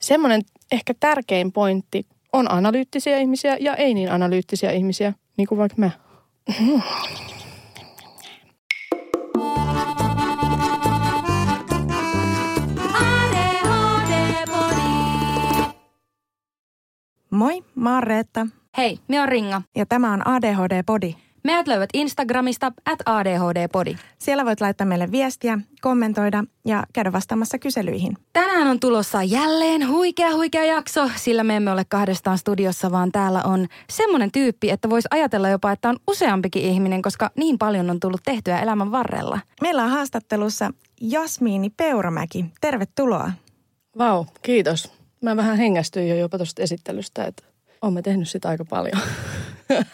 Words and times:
semmoinen 0.00 0.42
ehkä 0.72 0.94
tärkein 1.00 1.52
pointti 1.52 2.06
on 2.32 2.50
analyyttisiä 2.50 3.18
ihmisiä 3.18 3.56
ja 3.60 3.74
ei 3.74 3.94
niin 3.94 4.12
analyyttisiä 4.12 4.70
ihmisiä, 4.70 5.12
niin 5.36 5.48
kuin 5.48 5.58
vaikka 5.58 5.76
mä. 5.78 5.90
Moi, 17.30 17.64
mä 17.74 17.94
oon 17.94 18.02
Reetta 18.02 18.46
Hei, 18.76 18.98
me 19.08 19.20
on 19.20 19.28
Ringa. 19.28 19.62
ja 19.76 19.86
tämä 19.86 20.12
on 20.12 20.26
ADHD 20.26 20.82
Podi. 20.86 21.14
Meidät 21.48 21.68
löydät 21.68 21.90
Instagramista 21.94 22.72
at 22.84 22.98
ADHD-podi. 23.06 23.96
Siellä 24.18 24.44
voit 24.44 24.60
laittaa 24.60 24.86
meille 24.86 25.10
viestiä, 25.10 25.58
kommentoida 25.80 26.44
ja 26.64 26.84
käydä 26.92 27.12
vastaamassa 27.12 27.58
kyselyihin. 27.58 28.16
Tänään 28.32 28.68
on 28.68 28.80
tulossa 28.80 29.22
jälleen 29.22 29.88
huikea 29.88 30.34
huikea 30.34 30.64
jakso, 30.64 31.10
sillä 31.16 31.44
me 31.44 31.56
emme 31.56 31.72
ole 31.72 31.84
kahdestaan 31.88 32.38
studiossa, 32.38 32.90
vaan 32.90 33.12
täällä 33.12 33.42
on 33.42 33.66
semmoinen 33.90 34.32
tyyppi, 34.32 34.70
että 34.70 34.90
voisi 34.90 35.08
ajatella 35.10 35.48
jopa, 35.48 35.72
että 35.72 35.88
on 35.88 35.96
useampikin 36.08 36.62
ihminen, 36.62 37.02
koska 37.02 37.30
niin 37.36 37.58
paljon 37.58 37.90
on 37.90 38.00
tullut 38.00 38.22
tehtyä 38.24 38.60
elämän 38.60 38.92
varrella. 38.92 39.40
Meillä 39.60 39.84
on 39.84 39.90
haastattelussa 39.90 40.70
Jasmiini 41.00 41.70
Peuramäki. 41.70 42.44
Tervetuloa. 42.60 43.32
Vau, 43.98 44.24
kiitos. 44.42 44.92
Mä 45.22 45.36
vähän 45.36 45.56
hengästyin 45.56 46.08
jo 46.08 46.16
jopa 46.16 46.38
tuosta 46.38 46.62
esittelystä, 46.62 47.24
että 47.24 47.42
olemme 47.82 48.02
tehnyt 48.02 48.28
sitä 48.28 48.48
aika 48.48 48.64
paljon. 48.64 48.98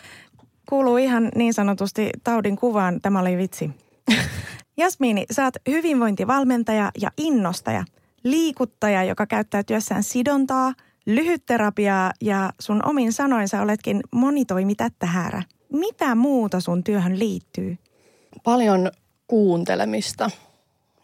Kuuluu 0.68 0.96
ihan 0.96 1.28
niin 1.34 1.54
sanotusti 1.54 2.10
taudin 2.24 2.56
kuvaan. 2.56 3.00
Tämä 3.00 3.20
oli 3.20 3.36
vitsi. 3.36 3.70
Jasmiini, 4.77 5.24
sä 5.30 5.45
oot 5.45 5.56
hyvinvointivalmentaja 5.68 6.91
ja 7.00 7.10
innostaja. 7.18 7.84
Liikuttaja, 8.24 9.05
joka 9.05 9.27
käyttää 9.27 9.62
työssään 9.62 10.02
sidontaa, 10.02 10.72
lyhytterapiaa 11.06 12.12
ja 12.20 12.53
sun 12.61 12.86
omin 12.86 13.12
sanoin 13.12 13.48
sä 13.48 13.62
oletkin 13.62 14.00
monitoimitättähäärä. 14.11 15.42
Mitä 15.72 16.14
muuta 16.14 16.61
sun 16.61 16.84
työhön 16.84 17.19
liittyy? 17.19 17.78
paljon 18.42 18.91
kuuntelemista. 19.27 20.31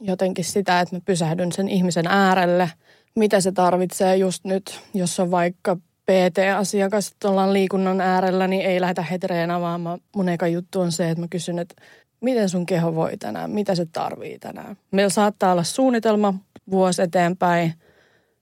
Jotenkin 0.00 0.44
sitä, 0.44 0.80
että 0.80 0.96
mä 0.96 1.00
pysähdyn 1.04 1.52
sen 1.52 1.68
ihmisen 1.68 2.06
äärelle, 2.06 2.70
mitä 3.14 3.40
se 3.40 3.52
tarvitsee 3.52 4.16
just 4.16 4.44
nyt. 4.44 4.80
Jos 4.94 5.20
on 5.20 5.30
vaikka 5.30 5.76
PT-asiakas, 6.10 7.08
että 7.08 7.28
ollaan 7.28 7.52
liikunnan 7.52 8.00
äärellä, 8.00 8.48
niin 8.48 8.66
ei 8.66 8.80
lähdetä 8.80 9.02
heti 9.02 9.26
reenaamaan. 9.26 10.00
Mun 10.16 10.28
eka 10.28 10.46
juttu 10.46 10.80
on 10.80 10.92
se, 10.92 11.10
että 11.10 11.20
mä 11.20 11.28
kysyn, 11.30 11.58
että 11.58 11.74
miten 12.20 12.48
sun 12.48 12.66
keho 12.66 12.94
voi 12.94 13.16
tänään, 13.16 13.50
mitä 13.50 13.74
se 13.74 13.86
tarvii 13.86 14.38
tänään. 14.38 14.76
Meillä 14.90 15.10
saattaa 15.10 15.52
olla 15.52 15.62
suunnitelma 15.62 16.34
vuosi 16.70 17.02
eteenpäin, 17.02 17.74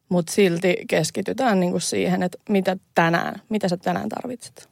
mutta 0.09 0.33
silti 0.33 0.77
keskitytään 0.89 1.61
niinku 1.61 1.81
siihen, 1.81 2.23
että 2.23 2.39
mitä 2.49 2.77
tänään, 2.95 3.41
mitä 3.49 3.69
sä 3.69 3.77
tänään 3.77 4.09
tarvitset. 4.09 4.69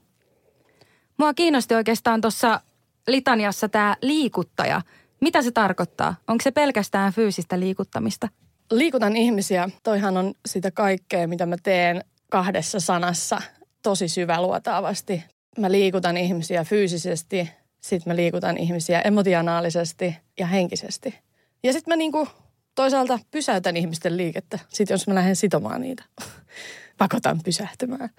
Mua 1.18 1.34
kiinnosti 1.34 1.74
oikeastaan 1.74 2.20
tuossa 2.20 2.60
litaniassa 3.06 3.68
tämä 3.68 3.96
liikuttaja. 4.02 4.82
Mitä 5.20 5.42
se 5.42 5.50
tarkoittaa? 5.50 6.14
Onko 6.28 6.42
se 6.42 6.50
pelkästään 6.50 7.12
fyysistä 7.12 7.60
liikuttamista? 7.60 8.28
liikutan 8.70 9.16
ihmisiä. 9.16 9.68
Toihan 9.82 10.16
on 10.16 10.34
sitä 10.46 10.70
kaikkea, 10.70 11.28
mitä 11.28 11.46
mä 11.46 11.56
teen 11.62 12.04
kahdessa 12.36 12.80
sanassa 12.80 13.42
tosi 13.82 14.08
syväluotaavasti. 14.08 15.24
Mä 15.58 15.72
liikutan 15.72 16.16
ihmisiä 16.16 16.64
fyysisesti, 16.64 17.50
sitten 17.80 18.12
mä 18.12 18.16
liikutan 18.16 18.58
ihmisiä 18.58 19.00
emotionaalisesti 19.00 20.16
ja 20.38 20.46
henkisesti. 20.46 21.18
Ja 21.62 21.72
sitten 21.72 21.92
mä 21.92 21.96
niinku 21.96 22.28
toisaalta 22.74 23.18
pysäytän 23.30 23.76
ihmisten 23.76 24.16
liikettä, 24.16 24.58
sitten 24.68 24.94
jos 24.94 25.06
mä 25.06 25.14
lähden 25.14 25.36
sitomaan 25.36 25.80
niitä. 25.80 26.04
Pakotan 26.98 27.40
pysähtymään. 27.44 28.10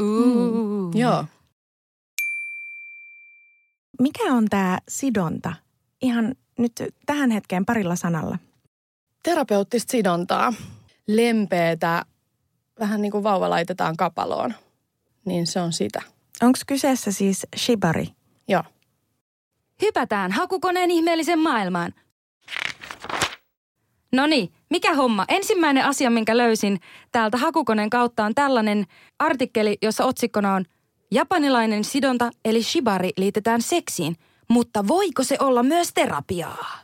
Uh. 0.00 0.94
Joo. 0.94 1.24
Mikä 4.00 4.24
on 4.24 4.46
tämä 4.50 4.78
sidonta? 4.88 5.52
Ihan 6.02 6.34
nyt 6.58 6.72
tähän 7.06 7.30
hetkeen 7.30 7.66
parilla 7.66 7.96
sanalla. 7.96 8.38
Terapeuttista 9.22 9.90
sidontaa, 9.90 10.52
lempeätä, 11.08 12.04
vähän 12.80 13.02
niin 13.02 13.12
kuin 13.12 13.24
vauva 13.24 13.50
laitetaan 13.50 13.96
kapaloon, 13.96 14.54
niin 15.24 15.46
se 15.46 15.60
on 15.60 15.72
sitä. 15.72 16.02
Onko 16.42 16.58
kyseessä 16.66 17.12
siis 17.12 17.46
shibari? 17.56 18.06
Joo. 18.48 18.62
Hypätään 19.82 20.32
hakukoneen 20.32 20.90
ihmeellisen 20.90 21.38
maailmaan. 21.38 21.94
No 24.12 24.26
niin, 24.26 24.52
mikä 24.70 24.94
homma? 24.94 25.24
Ensimmäinen 25.28 25.84
asia, 25.84 26.10
minkä 26.10 26.36
löysin 26.36 26.80
täältä 27.12 27.36
hakukoneen 27.36 27.90
kautta 27.90 28.24
on 28.24 28.34
tällainen 28.34 28.86
artikkeli, 29.18 29.78
jossa 29.82 30.04
otsikkona 30.04 30.54
on 30.54 30.64
Japanilainen 31.10 31.84
sidonta 31.84 32.30
eli 32.44 32.62
shibari 32.62 33.10
liitetään 33.16 33.62
seksiin, 33.62 34.16
mutta 34.48 34.88
voiko 34.88 35.22
se 35.22 35.36
olla 35.40 35.62
myös 35.62 35.90
terapiaa? 35.94 36.78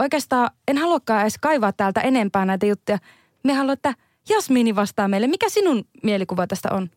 Oikeastaan 0.00 0.50
en 0.68 0.78
haluakaan 0.78 1.22
edes 1.22 1.38
kaivaa 1.40 1.72
täältä 1.72 2.00
enempää 2.00 2.44
näitä 2.44 2.66
juttuja. 2.66 2.98
Me 3.44 3.52
haluamme, 3.52 3.72
että 3.72 3.94
Jasmiini 4.28 4.76
vastaa 4.76 5.08
meille. 5.08 5.26
Mikä 5.26 5.48
sinun 5.48 5.84
mielikuva 6.02 6.46
tästä 6.46 6.68
on? 6.72 6.90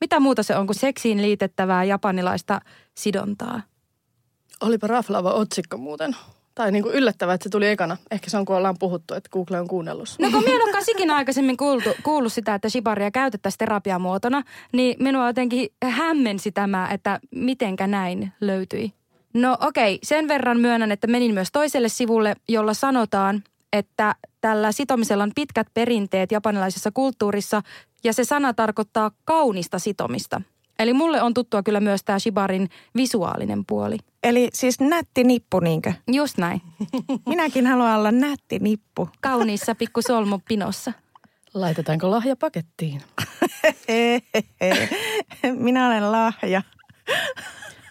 Mitä 0.00 0.20
muuta 0.20 0.42
se 0.42 0.56
on 0.56 0.66
kuin 0.66 0.78
seksiin 0.78 1.22
liitettävää 1.22 1.84
japanilaista 1.84 2.60
sidontaa? 2.94 3.62
Olipa 4.60 4.86
raflaava 4.86 5.32
otsikko 5.32 5.76
muuten. 5.76 6.16
Tai 6.54 6.72
niin 6.72 6.82
kuin 6.82 6.94
yllättävää, 6.94 7.34
että 7.34 7.44
se 7.44 7.50
tuli 7.50 7.68
ekana. 7.68 7.96
Ehkä 8.10 8.30
se 8.30 8.38
on, 8.38 8.44
kun 8.44 8.56
ollaan 8.56 8.78
puhuttu, 8.78 9.14
että 9.14 9.30
Google 9.32 9.60
on 9.60 9.68
kuunnellut. 9.68 10.08
No 10.18 10.30
kun 10.30 10.42
minä 10.44 10.78
en 10.78 10.84
ikinä 10.88 11.14
aikaisemmin 11.14 11.56
kuultu, 11.56 11.90
kuullut 12.02 12.32
sitä, 12.32 12.54
että 12.54 12.68
shibaria 12.68 13.10
käytettäisiin 13.10 13.58
terapiamuotona, 13.58 14.42
niin 14.72 14.96
minua 14.98 15.26
jotenkin 15.26 15.68
hämmensi 15.84 16.52
tämä, 16.52 16.88
että 16.90 17.20
mitenkä 17.30 17.86
näin 17.86 18.32
löytyi. 18.40 18.92
No 19.34 19.56
okei, 19.60 19.98
sen 20.02 20.28
verran 20.28 20.60
myönnän, 20.60 20.92
että 20.92 21.06
menin 21.06 21.34
myös 21.34 21.48
toiselle 21.52 21.88
sivulle, 21.88 22.34
jolla 22.48 22.74
sanotaan, 22.74 23.42
että 23.72 24.14
tällä 24.40 24.72
sitomisella 24.72 25.22
on 25.22 25.32
pitkät 25.34 25.66
perinteet 25.74 26.32
japanilaisessa 26.32 26.90
kulttuurissa 26.90 27.62
ja 28.04 28.12
se 28.12 28.24
sana 28.24 28.54
tarkoittaa 28.54 29.10
kaunista 29.24 29.78
sitomista. 29.78 30.40
Eli 30.78 30.92
mulle 30.92 31.22
on 31.22 31.34
tuttua 31.34 31.62
kyllä 31.62 31.80
myös 31.80 32.04
tämä 32.04 32.18
shibarin 32.18 32.68
visuaalinen 32.96 33.64
puoli. 33.66 33.96
Eli 34.22 34.48
siis 34.52 34.80
nätti 34.80 35.24
nippu 35.24 35.60
niinkö? 35.60 35.92
Just 36.12 36.38
näin. 36.38 36.62
Minäkin 37.28 37.66
haluan 37.66 37.98
olla 37.98 38.12
nätti 38.12 38.58
nippu. 38.58 39.08
Kauniissa 39.20 39.74
pikku 39.74 40.02
solmu 40.02 40.40
pinossa. 40.48 40.92
Laitetaanko 41.54 42.10
lahja 42.10 42.36
pakettiin? 42.36 43.02
Minä 45.66 45.86
olen 45.86 46.12
lahja. 46.12 46.62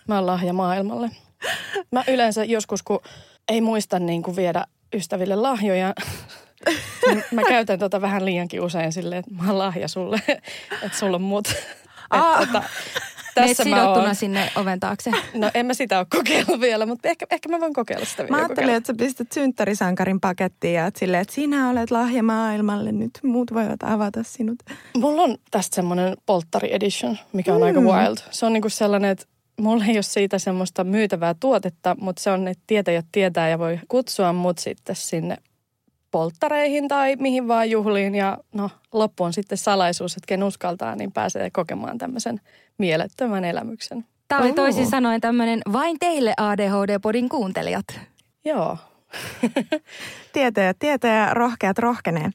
Mä 0.08 0.16
oon 0.16 0.26
lahja 0.26 0.54
maailmalle. 0.54 1.12
Mä 1.92 2.04
yleensä 2.08 2.44
joskus, 2.44 2.84
kun 2.84 3.00
ei 3.48 3.62
muista 3.62 4.00
niin 4.00 4.24
kuin 4.24 4.36
viedä 4.36 4.66
ystäville 4.94 5.36
lahjoja, 5.36 5.94
mä 7.32 7.42
käytän 7.48 7.80
tota 7.80 8.02
vähän 8.02 8.26
liiankin 8.26 8.62
usein 8.62 8.94
silleen, 8.94 9.20
että 9.20 9.44
mä 9.44 9.48
oon 9.48 9.58
lahja 9.58 9.88
sulle, 9.88 10.22
että 10.84 10.98
sulla 10.98 11.16
on 11.16 11.22
mut. 11.22 11.48
Aa. 12.10 12.42
Että, 12.42 12.54
tota, 12.54 12.64
Meet 13.40 13.58
tässä 13.58 13.70
mä 13.70 13.78
sidottuna 13.78 14.06
oon. 14.06 14.16
sinne 14.16 14.52
oven 14.56 14.80
taakse. 14.80 15.12
No 15.34 15.52
en 15.54 15.66
mä 15.66 15.74
sitä 15.74 16.00
ole 16.00 16.08
kokeillut 16.10 16.62
vielä, 16.62 16.86
mutta 16.86 17.08
ehkä, 17.08 17.26
ehkä 17.30 17.50
mä 17.50 17.60
voin 17.60 17.74
kokeilla 17.74 18.06
sitä 18.06 18.24
vielä. 18.24 18.32
Mä 18.32 18.38
ajattelin, 18.38 18.56
kokeilla. 18.56 18.78
että 18.78 18.88
sä 18.88 18.94
pistät 18.98 19.32
synttärisankarin 19.32 20.20
pakettiin 20.20 20.74
ja 20.74 20.86
että 20.86 21.00
silleen, 21.00 21.22
että 21.22 21.34
sinä 21.34 21.70
olet 21.70 21.92
lahja 21.92 22.24
maailmalle. 22.24 22.92
Nyt 22.92 23.20
muut 23.24 23.54
voivat 23.54 23.84
avata 23.84 24.24
sinut. 24.24 24.60
Mulla 24.98 25.22
on 25.22 25.38
tästä 25.52 25.76
semmoinen 25.76 26.18
polttari 26.26 26.74
edition, 26.76 27.18
mikä 27.34 27.54
on 27.54 27.62
mm. 27.62 27.66
aika 27.66 27.82
wild. 27.82 28.18
Se 28.32 28.46
on 28.46 28.54
niinku 28.54 28.70
sellainen, 28.70 29.12
että 29.12 29.26
mulla 29.60 29.86
ei 29.86 29.96
ole 29.96 30.02
siitä 30.02 30.40
semmoista 30.40 30.84
myytävää 30.84 31.36
tuotetta, 31.40 31.96
mutta 32.00 32.22
se 32.22 32.32
on, 32.32 32.48
että 32.48 32.64
tietäjät 32.68 33.06
tietää 33.12 33.50
ja 33.50 33.60
voi 33.60 33.80
kutsua 33.88 34.34
mut 34.34 34.58
sitten 34.58 34.96
sinne 34.96 35.38
polttareihin 36.12 36.88
tai 36.88 37.16
mihin 37.16 37.48
vaan 37.48 37.70
juhliin. 37.70 38.16
Ja 38.16 38.38
no, 38.54 38.70
loppu 38.94 39.24
on 39.24 39.34
sitten 39.34 39.58
salaisuus, 39.58 40.14
että 40.14 40.28
ken 40.28 40.44
uskaltaa, 40.44 40.96
niin 40.96 41.12
pääsee 41.12 41.50
kokemaan 41.50 41.98
tämmöisen 41.98 42.42
mielettömän 42.78 43.46
elämyksen. 43.46 44.06
Tämä 44.28 44.42
oli 44.42 44.54
toisin 44.54 44.88
sanoen 44.88 45.22
tämmöinen 45.22 45.62
vain 45.74 46.00
teille 46.00 46.34
ADHD-podin 46.38 47.30
kuuntelijat. 47.30 47.86
Joo. 48.46 48.78
Tietäjät 50.34 50.78
tietää 50.80 51.28
ja 51.28 51.34
rohkeat 51.34 51.80
rohkenee. 51.80 52.30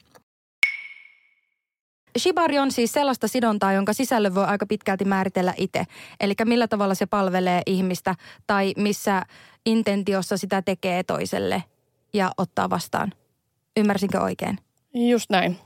Shibari 2.17 2.59
on 2.59 2.71
siis 2.71 2.91
sellaista 2.91 3.27
sidontaa, 3.27 3.73
jonka 3.73 3.93
sisällön 3.93 4.35
voi 4.35 4.45
aika 4.45 4.65
pitkälti 4.65 5.05
määritellä 5.05 5.53
itse. 5.57 5.83
Eli 6.19 6.33
millä 6.45 6.67
tavalla 6.67 6.95
se 6.95 7.05
palvelee 7.05 7.61
ihmistä 7.65 8.15
tai 8.47 8.73
missä 8.77 9.21
intentiossa 9.65 10.37
sitä 10.37 10.61
tekee 10.61 11.03
toiselle 11.03 11.63
ja 12.13 12.31
ottaa 12.37 12.69
vastaan. 12.69 13.13
Ymmärsinkö 13.77 14.21
oikein? 14.21 14.57
Just 14.93 15.29
näin. 15.29 15.57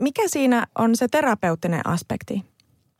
Mikä 0.00 0.22
siinä 0.26 0.66
on 0.78 0.96
se 0.96 1.08
terapeuttinen 1.08 1.86
aspekti? 1.86 2.44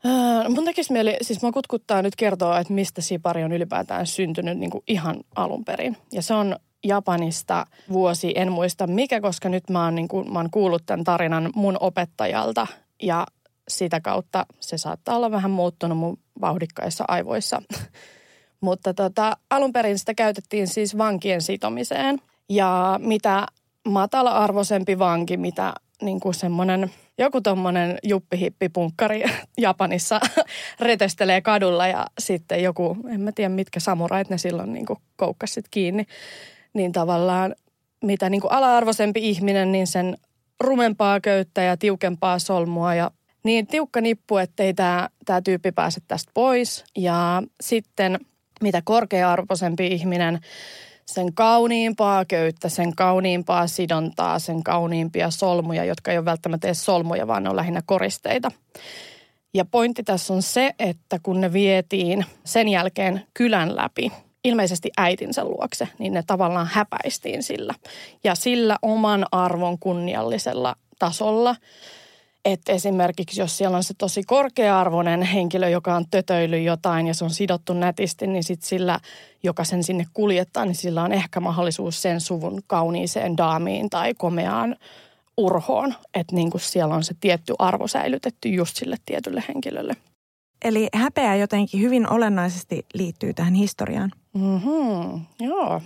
Öö, 0.05 0.49
mun 0.49 0.65
tekisi 0.65 0.93
mieli, 0.93 1.17
siis 1.21 1.41
mä 1.41 1.51
kutkuttaa 1.51 2.01
nyt 2.01 2.15
kertoa, 2.15 2.59
että 2.59 2.73
mistä 2.73 3.01
Sipari 3.01 3.43
on 3.43 3.51
ylipäätään 3.51 4.07
syntynyt 4.07 4.57
niin 4.57 4.69
kuin 4.69 4.83
ihan 4.87 5.23
alun 5.35 5.65
perin. 5.65 5.97
Ja 6.11 6.21
se 6.21 6.33
on 6.33 6.55
Japanista 6.83 7.65
vuosi, 7.91 8.33
en 8.35 8.51
muista 8.51 8.87
mikä, 8.87 9.21
koska 9.21 9.49
nyt 9.49 9.69
mä 9.69 9.85
oon, 9.85 9.95
niin 9.95 10.07
kuin, 10.07 10.33
mä 10.33 10.39
oon 10.39 10.51
kuullut 10.51 10.83
tämän 10.85 11.03
tarinan 11.03 11.49
mun 11.55 11.77
opettajalta 11.79 12.67
ja 13.01 13.27
sitä 13.67 14.01
kautta 14.01 14.45
se 14.59 14.77
saattaa 14.77 15.15
olla 15.15 15.31
vähän 15.31 15.51
muuttunut 15.51 15.97
mun 15.97 16.19
vauhdikkaissa 16.41 17.05
aivoissa. 17.07 17.61
Mutta 18.61 18.93
tota, 18.93 19.37
alun 19.49 19.73
perin 19.73 19.99
sitä 19.99 20.13
käytettiin 20.13 20.67
siis 20.67 20.97
vankien 20.97 21.41
sitomiseen. 21.41 22.21
Ja 22.49 22.99
mitä 23.03 23.47
matala-arvoisempi 23.87 24.99
vanki, 24.99 25.37
mitä 25.37 25.73
niin 26.01 26.19
kuin 26.19 26.33
semmoinen 26.33 26.91
joku 27.17 27.41
tommonen 27.41 27.99
juppihippipunkkari 28.03 29.23
Japanissa 29.57 30.19
retestelee 30.79 31.41
kadulla 31.41 31.87
ja 31.87 32.05
sitten 32.19 32.63
joku, 32.63 32.97
en 33.09 33.21
mä 33.21 33.31
tiedä 33.31 33.49
mitkä 33.49 33.79
samurait 33.79 34.29
ne 34.29 34.37
silloin 34.37 34.73
niin 34.73 34.85
koukkasit 35.15 35.65
kiinni. 35.71 36.05
Niin 36.73 36.91
tavallaan 36.91 37.55
mitä 38.03 38.29
niin 38.29 38.41
kuin 38.41 38.51
ala-arvoisempi 38.51 39.29
ihminen, 39.29 39.71
niin 39.71 39.87
sen 39.87 40.17
rumempaa 40.59 41.19
köyttä 41.19 41.61
ja 41.61 41.77
tiukempaa 41.77 42.39
solmua 42.39 42.95
ja 42.95 43.11
niin 43.43 43.67
tiukka 43.67 44.01
nippu, 44.01 44.37
ettei 44.37 44.73
tämä, 44.73 45.09
tämä 45.25 45.41
tyyppi 45.41 45.71
pääse 45.71 46.01
tästä 46.07 46.31
pois. 46.33 46.83
Ja 46.97 47.43
sitten 47.61 48.19
mitä 48.61 48.81
korkea-arvoisempi 48.85 49.87
ihminen, 49.87 50.39
sen 51.05 51.33
kauniimpaa 51.33 52.25
köyttä, 52.25 52.69
sen 52.69 52.95
kauniimpaa 52.95 53.67
sidontaa, 53.67 54.39
sen 54.39 54.63
kauniimpia 54.63 55.31
solmuja, 55.31 55.85
jotka 55.85 56.11
ei 56.11 56.17
ole 56.17 56.25
välttämättä 56.25 56.67
edes 56.67 56.85
solmuja, 56.85 57.27
vaan 57.27 57.43
ne 57.43 57.49
on 57.49 57.55
lähinnä 57.55 57.81
koristeita. 57.85 58.51
Ja 59.53 59.65
pointti 59.65 60.03
tässä 60.03 60.33
on 60.33 60.41
se, 60.41 60.71
että 60.79 61.19
kun 61.23 61.41
ne 61.41 61.53
vietiin 61.53 62.25
sen 62.43 62.67
jälkeen 62.67 63.21
kylän 63.33 63.75
läpi, 63.75 64.11
ilmeisesti 64.43 64.91
äitinsä 64.97 65.43
luokse, 65.43 65.87
niin 65.99 66.13
ne 66.13 66.23
tavallaan 66.27 66.69
häpäistiin 66.71 67.43
sillä. 67.43 67.73
Ja 68.23 68.35
sillä 68.35 68.77
oman 68.81 69.25
arvon 69.31 69.79
kunniallisella 69.79 70.75
tasolla– 70.99 71.55
että 72.45 72.71
esimerkiksi 72.71 73.41
jos 73.41 73.57
siellä 73.57 73.77
on 73.77 73.83
se 73.83 73.93
tosi 73.97 74.23
korkea-arvoinen 74.23 75.21
henkilö, 75.21 75.69
joka 75.69 75.95
on 75.95 76.05
tötöily 76.11 76.61
jotain 76.61 77.07
ja 77.07 77.13
se 77.13 77.23
on 77.23 77.29
sidottu 77.29 77.73
nätisti, 77.73 78.27
niin 78.27 78.43
sitten 78.43 78.67
sillä, 78.67 78.99
joka 79.43 79.63
sen 79.63 79.83
sinne 79.83 80.05
kuljettaa, 80.13 80.65
niin 80.65 80.75
sillä 80.75 81.03
on 81.03 81.11
ehkä 81.11 81.39
mahdollisuus 81.39 82.01
sen 82.01 82.21
suvun 82.21 82.61
kauniiseen 82.67 83.37
daamiin 83.37 83.89
tai 83.89 84.13
komeaan 84.13 84.75
urhoon. 85.37 85.93
Että 86.13 86.35
niin 86.35 86.51
siellä 86.57 86.95
on 86.95 87.03
se 87.03 87.13
tietty 87.19 87.53
arvo 87.59 87.87
säilytetty 87.87 88.49
just 88.49 88.75
sille 88.75 88.95
tietylle 89.05 89.43
henkilölle. 89.47 89.95
Eli 90.63 90.87
häpeä 90.93 91.35
jotenkin 91.35 91.81
hyvin 91.81 92.09
olennaisesti 92.09 92.85
liittyy 92.93 93.33
tähän 93.33 93.53
historiaan. 93.53 94.11
Mm-hmm. 94.33 95.21
Joo, 95.39 95.81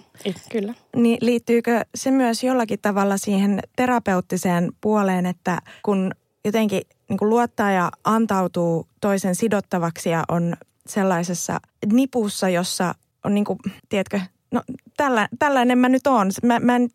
kyllä. 0.51 0.73
Niin 0.95 1.17
liittyykö 1.21 1.85
se 1.95 2.11
myös 2.11 2.43
jollakin 2.43 2.79
tavalla 2.81 3.17
siihen 3.17 3.59
terapeuttiseen 3.75 4.71
puoleen, 4.81 5.25
että 5.25 5.61
kun 5.83 6.11
jotenkin 6.45 6.81
niin 7.09 7.17
kuin 7.17 7.29
luottaa 7.29 7.71
ja 7.71 7.91
antautuu 8.03 8.87
toisen 9.01 9.35
sidottavaksi 9.35 10.09
ja 10.09 10.23
on 10.27 10.55
sellaisessa 10.87 11.59
nipussa, 11.93 12.49
jossa 12.49 12.95
on 13.23 13.33
niin 13.33 13.45
kuin, 13.45 13.59
tiedätkö, 13.89 14.19
no 14.51 14.61
tällä, 14.97 15.27
tällainen 15.39 15.77
mä 15.77 15.89
nyt 15.89 16.07
oon. 16.07 16.31
Mä, 16.43 16.59
mä, 16.59 16.75
en, 16.75 16.89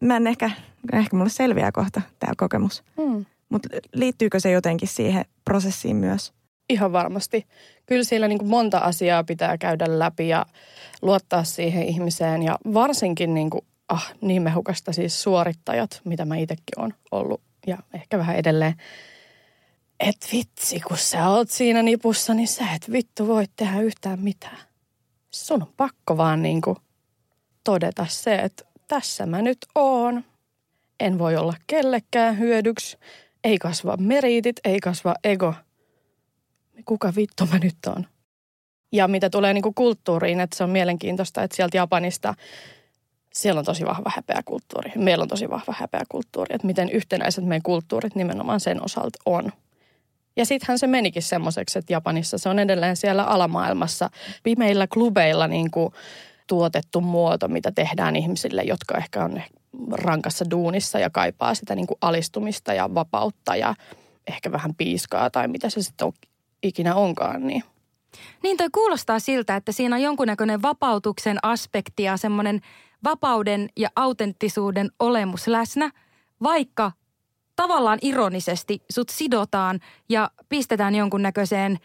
mä 0.00 0.16
en 0.16 0.26
ehkä, 0.26 0.50
ehkä 0.92 1.16
mulle 1.16 1.30
selviää 1.30 1.72
kohta 1.72 2.02
tämä 2.18 2.32
kokemus. 2.36 2.82
Hmm. 3.02 3.24
Mutta 3.48 3.68
liittyykö 3.94 4.40
se 4.40 4.50
jotenkin 4.50 4.88
siihen 4.88 5.24
prosessiin 5.44 5.96
myös? 5.96 6.32
Ihan 6.70 6.92
varmasti. 6.92 7.46
Kyllä 7.86 8.04
siellä 8.04 8.28
niin 8.28 8.38
kuin 8.38 8.48
monta 8.48 8.78
asiaa 8.78 9.24
pitää 9.24 9.58
käydä 9.58 9.98
läpi 9.98 10.28
ja 10.28 10.46
luottaa 11.02 11.44
siihen 11.44 11.82
ihmiseen 11.82 12.42
ja 12.42 12.58
varsinkin 12.74 13.34
niin 13.34 13.50
kuin, 13.50 13.64
ah, 13.88 14.14
niin 14.20 14.42
mehukasta 14.42 14.92
siis 14.92 15.22
suorittajat, 15.22 16.00
mitä 16.04 16.24
mä 16.24 16.36
itsekin 16.36 16.78
olen 16.78 16.94
ollut 17.10 17.40
ja 17.66 17.78
ehkä 17.94 18.18
vähän 18.18 18.36
edelleen. 18.36 18.74
Et 20.00 20.16
vitsi, 20.32 20.80
kun 20.80 20.98
sä 20.98 21.28
oot 21.28 21.50
siinä 21.50 21.82
nipussa, 21.82 22.34
niin 22.34 22.48
sä 22.48 22.64
et 22.74 22.92
vittu 22.92 23.26
voi 23.26 23.44
tehdä 23.56 23.80
yhtään 23.80 24.20
mitään. 24.20 24.58
Sun 25.30 25.62
on 25.62 25.72
pakko 25.76 26.16
vaan 26.16 26.42
niinku 26.42 26.76
todeta 27.64 28.06
se, 28.08 28.34
että 28.34 28.64
tässä 28.88 29.26
mä 29.26 29.42
nyt 29.42 29.58
oon. 29.74 30.24
En 31.00 31.18
voi 31.18 31.36
olla 31.36 31.54
kellekään 31.66 32.38
hyödyksi. 32.38 32.98
Ei 33.44 33.58
kasva 33.58 33.96
meriitit, 33.96 34.56
ei 34.64 34.80
kasva 34.80 35.14
ego. 35.24 35.54
Kuka 36.84 37.12
vittu 37.16 37.46
mä 37.46 37.58
nyt 37.58 37.76
on? 37.86 38.06
Ja 38.92 39.08
mitä 39.08 39.30
tulee 39.30 39.54
niinku 39.54 39.72
kulttuuriin, 39.72 40.40
että 40.40 40.56
se 40.56 40.64
on 40.64 40.70
mielenkiintoista, 40.70 41.42
että 41.42 41.56
sieltä 41.56 41.76
Japanista– 41.76 42.34
siellä 43.34 43.58
on 43.58 43.64
tosi 43.64 43.86
vahva 43.86 44.12
häpeäkulttuuri. 44.16 44.92
Meillä 44.96 45.22
on 45.22 45.28
tosi 45.28 45.50
vahva 45.50 45.74
häpeäkulttuuri, 45.78 46.54
että 46.54 46.66
miten 46.66 46.90
yhtenäiset 46.90 47.44
meidän 47.44 47.62
kulttuurit 47.62 48.14
nimenomaan 48.14 48.60
sen 48.60 48.84
osalta 48.84 49.18
on. 49.26 49.52
Ja 50.36 50.46
sittenhän 50.46 50.78
se 50.78 50.86
menikin 50.86 51.22
semmoiseksi, 51.22 51.78
että 51.78 51.92
Japanissa 51.92 52.38
se 52.38 52.48
on 52.48 52.58
edelleen 52.58 52.96
siellä 52.96 53.24
alamaailmassa 53.24 54.10
pimeillä 54.42 54.86
klubeilla 54.86 55.48
niin 55.48 55.70
kuin 55.70 55.94
tuotettu 56.46 57.00
muoto, 57.00 57.48
mitä 57.48 57.72
tehdään 57.72 58.16
ihmisille, 58.16 58.62
jotka 58.62 58.98
ehkä 58.98 59.24
on 59.24 59.42
rankassa 59.92 60.44
duunissa 60.50 60.98
ja 60.98 61.10
kaipaa 61.10 61.54
sitä 61.54 61.74
niin 61.74 61.86
kuin 61.86 61.98
alistumista 62.00 62.74
ja 62.74 62.94
vapautta 62.94 63.56
ja 63.56 63.74
ehkä 64.26 64.52
vähän 64.52 64.74
piiskaa 64.74 65.30
tai 65.30 65.48
mitä 65.48 65.70
se 65.70 65.82
sitten 65.82 66.06
on, 66.06 66.12
ikinä 66.62 66.94
onkaan. 66.94 67.46
Niin. 67.46 67.64
Niin 68.42 68.56
toi 68.56 68.68
kuulostaa 68.72 69.18
siltä, 69.18 69.56
että 69.56 69.72
siinä 69.72 69.96
on 69.96 70.02
jonkunnäköinen 70.02 70.62
vapautuksen 70.62 71.38
aspekti 71.42 72.02
ja 72.02 72.16
semmoinen– 72.16 72.60
vapauden 73.04 73.68
ja 73.76 73.88
autenttisuuden 73.96 74.90
olemus 74.98 75.48
läsnä, 75.48 75.90
vaikka 76.42 76.92
tavallaan 77.56 77.98
ironisesti 78.02 78.82
sut 78.90 79.08
sidotaan 79.08 79.80
ja 80.08 80.30
pistetään 80.48 80.94
jonkunnäköiseen 80.94 81.78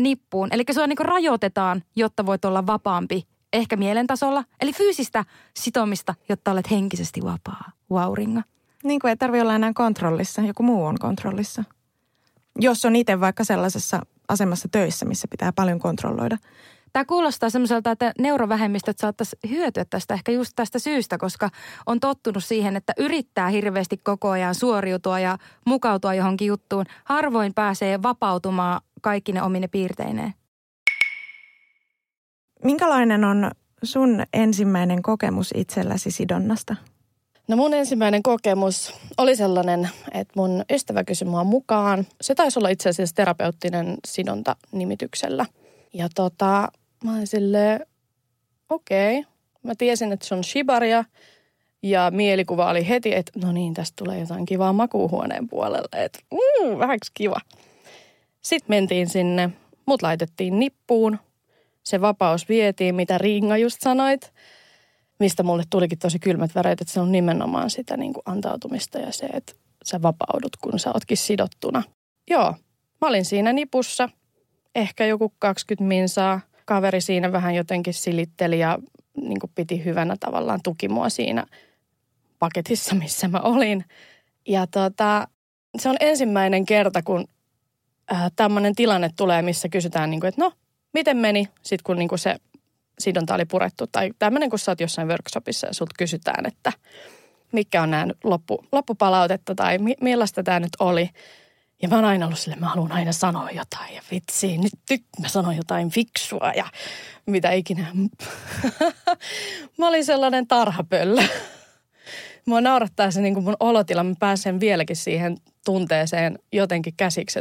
nippuun. 0.00 0.48
Eli 0.50 0.64
se 0.70 0.82
on 0.82 0.88
niin 0.88 0.98
rajoitetaan, 0.98 1.82
jotta 1.96 2.26
voit 2.26 2.44
olla 2.44 2.66
vapaampi, 2.66 3.26
ehkä 3.52 3.76
mielentasolla. 3.76 4.44
Eli 4.60 4.72
fyysistä 4.72 5.24
sitomista, 5.56 6.14
jotta 6.28 6.50
olet 6.50 6.70
henkisesti 6.70 7.20
vapaa. 7.22 7.72
Vauringa. 7.90 8.42
Niin 8.84 9.00
kuin 9.00 9.08
ei 9.08 9.16
tarvitse 9.16 9.42
olla 9.42 9.54
enää 9.54 9.72
kontrollissa, 9.74 10.42
joku 10.42 10.62
muu 10.62 10.84
on 10.84 10.98
kontrollissa. 10.98 11.64
Jos 12.58 12.84
on 12.84 12.96
itse 12.96 13.20
vaikka 13.20 13.44
sellaisessa 13.44 14.02
asemassa 14.30 14.68
töissä, 14.72 15.06
missä 15.06 15.28
pitää 15.28 15.52
paljon 15.52 15.78
kontrolloida– 15.78 16.36
Tämä 16.92 17.04
kuulostaa 17.04 17.50
semmoiselta, 17.50 17.90
että 17.90 18.12
neurovähemmistöt 18.18 18.98
saattaisi 18.98 19.36
hyötyä 19.50 19.84
tästä 19.84 20.14
ehkä 20.14 20.32
just 20.32 20.52
tästä 20.56 20.78
syystä, 20.78 21.18
koska 21.18 21.50
on 21.86 22.00
tottunut 22.00 22.44
siihen, 22.44 22.76
että 22.76 22.92
yrittää 22.98 23.48
hirveästi 23.48 23.96
koko 23.96 24.30
ajan 24.30 24.54
suoriutua 24.54 25.20
ja 25.20 25.38
mukautua 25.66 26.14
johonkin 26.14 26.46
juttuun. 26.46 26.84
Harvoin 27.04 27.54
pääsee 27.54 28.02
vapautumaan 28.02 28.80
kaikki 29.02 29.32
ne 29.32 29.42
omine 29.42 29.68
piirteineen. 29.68 30.34
Minkälainen 32.64 33.24
on 33.24 33.50
sun 33.82 34.22
ensimmäinen 34.32 35.02
kokemus 35.02 35.50
itselläsi 35.54 36.10
sidonnasta? 36.10 36.76
No 37.50 37.56
mun 37.56 37.74
ensimmäinen 37.74 38.22
kokemus 38.22 38.94
oli 39.18 39.36
sellainen, 39.36 39.88
että 40.12 40.32
mun 40.36 40.64
ystävä 40.72 41.04
kysyi 41.04 41.28
mua 41.28 41.44
mukaan. 41.44 42.06
Se 42.20 42.34
taisi 42.34 42.58
olla 42.58 42.68
itse 42.68 42.88
asiassa 42.88 43.14
terapeuttinen 43.14 43.96
sidonta 44.06 44.56
nimityksellä. 44.72 45.46
Ja 45.92 46.08
tota, 46.14 46.68
Mä 47.04 47.12
olin 47.14 47.26
silleen, 47.26 47.86
okei. 48.68 49.18
Okay. 49.18 49.32
Mä 49.62 49.74
tiesin, 49.78 50.12
että 50.12 50.26
se 50.26 50.34
on 50.34 50.44
shibaria. 50.44 51.04
Ja 51.82 52.10
mielikuva 52.10 52.70
oli 52.70 52.88
heti, 52.88 53.14
että 53.14 53.32
no 53.44 53.52
niin, 53.52 53.74
tästä 53.74 53.94
tulee 53.96 54.20
jotain 54.20 54.46
kivaa 54.46 54.72
makuuhuoneen 54.72 55.48
puolelle. 55.48 56.04
Että 56.04 56.18
mm, 56.30 56.78
vähäksi 56.78 57.10
kiva. 57.14 57.40
Sitten 58.40 58.66
mentiin 58.68 59.08
sinne. 59.08 59.50
Mut 59.86 60.02
laitettiin 60.02 60.58
nippuun. 60.58 61.18
Se 61.82 62.00
vapaus 62.00 62.48
vietiin, 62.48 62.94
mitä 62.94 63.18
Riinga 63.18 63.56
just 63.56 63.80
sanoit. 63.80 64.32
Mistä 65.20 65.42
mulle 65.42 65.62
tulikin 65.70 65.98
tosi 65.98 66.18
kylmät 66.18 66.54
väreet, 66.54 66.80
että 66.80 66.94
se 66.94 67.00
on 67.00 67.12
nimenomaan 67.12 67.70
sitä 67.70 67.96
niin 67.96 68.12
kuin 68.12 68.22
antautumista 68.26 68.98
ja 68.98 69.12
se, 69.12 69.26
että 69.26 69.52
sä 69.84 70.02
vapaudut, 70.02 70.56
kun 70.56 70.78
sä 70.78 70.90
ootkin 70.94 71.16
sidottuna. 71.16 71.82
Joo, 72.30 72.54
mä 73.00 73.08
olin 73.08 73.24
siinä 73.24 73.52
nipussa. 73.52 74.08
Ehkä 74.74 75.06
joku 75.06 75.32
20 75.38 75.88
minsaa 75.88 76.40
kaveri 76.64 77.00
siinä 77.00 77.32
vähän 77.32 77.54
jotenkin 77.54 77.94
silitteli 77.94 78.58
ja 78.58 78.78
niin 79.16 79.40
kuin 79.40 79.52
piti 79.54 79.84
hyvänä 79.84 80.16
tavallaan 80.20 80.60
tuki 80.64 80.88
mua 80.88 81.08
siinä 81.08 81.46
paketissa, 82.38 82.94
missä 82.94 83.28
mä 83.28 83.38
olin. 83.40 83.84
Ja 84.48 84.66
tota, 84.66 85.28
se 85.78 85.88
on 85.88 85.96
ensimmäinen 86.00 86.66
kerta, 86.66 87.02
kun 87.02 87.28
äh, 88.12 88.30
tämmöinen 88.36 88.74
tilanne 88.74 89.10
tulee, 89.16 89.42
missä 89.42 89.68
kysytään, 89.68 90.10
niin 90.10 90.20
kuin, 90.20 90.28
että 90.28 90.40
no, 90.40 90.52
miten 90.92 91.16
meni, 91.16 91.48
sitten 91.62 91.84
kun 91.84 91.98
niin 91.98 92.08
kuin 92.08 92.18
se 92.18 92.36
sidonta 93.00 93.34
oli 93.34 93.44
purettu. 93.44 93.86
Tai 93.86 94.10
tämmöinen, 94.18 94.50
kun 94.50 94.58
sä 94.58 94.70
oot 94.70 94.80
jossain 94.80 95.08
workshopissa 95.08 95.66
ja 95.66 95.74
sut 95.74 95.90
kysytään, 95.98 96.46
että 96.46 96.72
mikä 97.52 97.82
on 97.82 97.90
nämä 97.90 98.06
loppu, 98.24 98.64
loppupalautetta 98.72 99.54
tai 99.54 99.78
mi, 99.78 99.94
millaista 100.00 100.42
tämä 100.42 100.60
nyt 100.60 100.76
oli. 100.78 101.10
Ja 101.82 101.88
mä 101.88 101.94
oon 101.94 102.04
aina 102.04 102.26
ollut 102.26 102.38
silleen, 102.38 102.60
mä 102.60 102.68
haluan 102.68 102.92
aina 102.92 103.12
sanoa 103.12 103.50
jotain 103.50 103.94
ja 103.94 104.02
vitsi, 104.10 104.58
nyt, 104.58 104.72
nyt 104.90 105.04
mä 105.20 105.28
sanon 105.28 105.56
jotain 105.56 105.90
fiksua 105.90 106.52
ja 106.56 106.64
mitä 107.26 107.50
ikinä. 107.50 107.86
mä 109.78 109.88
olin 109.88 110.04
sellainen 110.04 110.46
tarhapöllö. 110.46 111.22
Mua 112.46 112.60
naurattaa 112.60 113.10
se 113.10 113.20
niin 113.20 113.34
kuin 113.34 113.44
mun 113.44 113.56
olotila, 113.60 114.04
mä 114.04 114.14
pääsen 114.18 114.60
vieläkin 114.60 114.96
siihen 114.96 115.36
tunteeseen 115.64 116.38
jotenkin 116.52 116.94
käsiksi. 116.96 117.40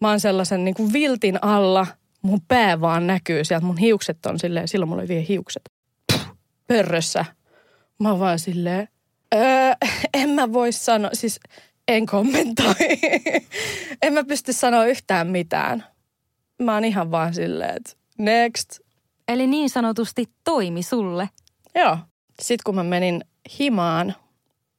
Mä 0.00 0.08
oon 0.08 0.20
sellaisen 0.20 0.64
niin 0.64 0.74
kuin 0.74 0.92
viltin 0.92 1.44
alla, 1.44 1.86
mun 2.22 2.40
pää 2.48 2.80
vaan 2.80 3.06
näkyy 3.06 3.44
sieltä, 3.44 3.66
mun 3.66 3.78
hiukset 3.78 4.26
on 4.26 4.38
silleen, 4.38 4.68
silloin 4.68 4.88
mulla 4.88 5.02
oli 5.02 5.08
vielä 5.08 5.24
hiukset. 5.28 5.62
Pörrössä. 6.66 7.24
Mä 8.00 8.10
oon 8.10 8.20
vaan 8.20 8.38
silleen, 8.38 8.88
öö, 9.34 9.72
en 10.14 10.30
mä 10.30 10.52
voi 10.52 10.72
sanoa, 10.72 11.10
siis 11.12 11.40
en 11.88 12.06
kommentoi. 12.06 12.74
en 14.02 14.12
mä 14.12 14.24
pysty 14.24 14.52
sanoa 14.52 14.84
yhtään 14.84 15.26
mitään. 15.26 15.84
Mä 16.62 16.74
oon 16.74 16.84
ihan 16.84 17.10
vaan 17.10 17.34
silleen, 17.34 17.76
että 17.76 17.92
next. 18.18 18.78
Eli 19.28 19.46
niin 19.46 19.70
sanotusti 19.70 20.24
toimi 20.44 20.82
sulle. 20.82 21.28
Joo. 21.74 21.98
Sitten 22.42 22.62
kun 22.64 22.74
mä 22.74 22.84
menin 22.84 23.24
himaan, 23.58 24.14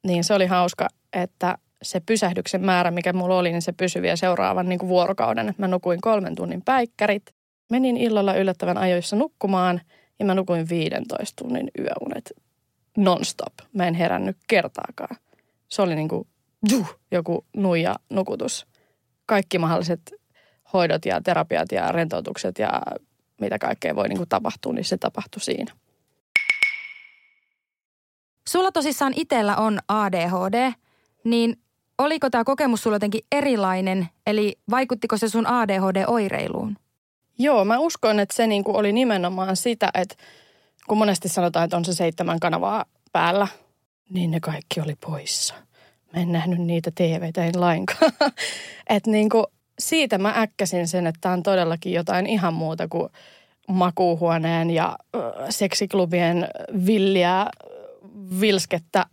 niin 0.03 0.23
se 0.23 0.33
oli 0.33 0.45
hauska, 0.45 0.88
että 1.13 1.57
se 1.84 2.00
pysähdyksen 2.00 2.66
määrä, 2.66 2.92
mikä 2.92 3.13
mulla 3.13 3.38
oli, 3.38 3.52
niin 3.52 3.62
se 3.62 3.72
pysyi 3.72 4.02
vielä 4.02 4.16
seuraavan 4.16 4.70
niin 4.70 4.80
kuin 4.80 4.90
vuorokauden. 4.90 5.56
Mä 5.58 5.68
nukuin 5.68 6.02
kolmen 6.02 6.36
tunnin 6.36 6.62
päikkärit. 6.62 7.34
Menin 7.72 7.98
illalla 7.98 8.36
yllättävän 8.36 8.78
ajoissa 8.78 9.16
nukkumaan 9.16 9.82
ja 10.20 10.25
mä 10.25 10.36
nukuin 10.36 10.70
15 10.70 11.44
tunnin 11.44 11.72
yöunet 11.80 12.34
non-stop. 12.98 13.54
Mä 13.74 13.88
en 13.88 13.94
herännyt 13.94 14.38
kertaakaan. 14.48 15.16
Se 15.68 15.82
oli 15.82 15.96
niin 15.96 16.08
kuin 16.08 16.28
juh, 16.70 17.00
joku 17.12 17.46
nuija 17.56 17.96
nukutus. 18.10 18.68
Kaikki 19.25 19.60
mahdolliset 19.60 20.13
hoidot 20.74 21.06
ja 21.06 21.22
terapiat 21.22 21.72
ja 21.72 21.92
rentoutukset 21.92 22.60
ja 22.60 22.82
mitä 23.42 23.60
kaikkea 23.60 23.96
voi 23.96 24.10
niin 24.10 24.18
kuin 24.18 24.30
tapahtua, 24.30 24.74
niin 24.74 24.86
se 24.86 24.98
tapahtui 24.98 25.42
siinä. 25.42 25.74
Sulla 28.50 28.72
tosissaan 28.72 29.13
itsellä 29.16 29.56
on 29.56 29.80
ADHD, 29.88 30.72
niin 31.24 31.58
oliko 31.97 32.29
tämä 32.29 32.43
kokemus 32.43 32.83
sulla 32.83 32.95
jotenkin 32.95 33.21
erilainen, 33.31 34.09
eli 34.27 34.55
vaikuttiko 34.69 35.17
se 35.17 35.29
sun 35.29 35.47
ADHD-oireiluun? 35.47 36.75
Joo, 37.39 37.65
mä 37.65 37.79
uskon, 37.79 38.19
että 38.19 38.35
se 38.35 38.47
niinku 38.47 38.77
oli 38.77 38.91
nimenomaan 38.93 39.55
sitä, 39.55 39.89
että 39.93 40.15
kun 40.88 40.97
monesti 40.97 41.29
sanotaan, 41.29 41.65
että 41.65 41.77
on 41.77 41.85
se 41.85 41.93
seitsemän 41.93 42.39
kanavaa 42.39 42.85
päällä, 43.12 43.47
niin 44.09 44.31
ne 44.31 44.39
kaikki 44.39 44.81
oli 44.81 44.95
poissa. 44.95 45.53
Mä 46.13 46.21
en 46.21 46.31
nähnyt 46.31 46.59
niitä 46.59 46.91
TVtä 46.91 47.45
en 47.45 47.62
lainkaan. 47.62 48.12
että 48.89 49.12
niinku, 49.12 49.45
siitä 49.79 50.17
mä 50.17 50.33
äkkäsin 50.38 50.88
sen, 50.88 51.07
että 51.07 51.19
tämä 51.21 51.33
on 51.33 51.43
todellakin 51.43 51.93
jotain 51.93 52.25
ihan 52.25 52.53
muuta 52.53 52.88
kuin 52.88 53.09
makuuhuoneen 53.67 54.69
ja 54.69 54.97
seksiklubien 55.50 56.47
villiä 56.85 57.45
vilskettä, 58.39 59.05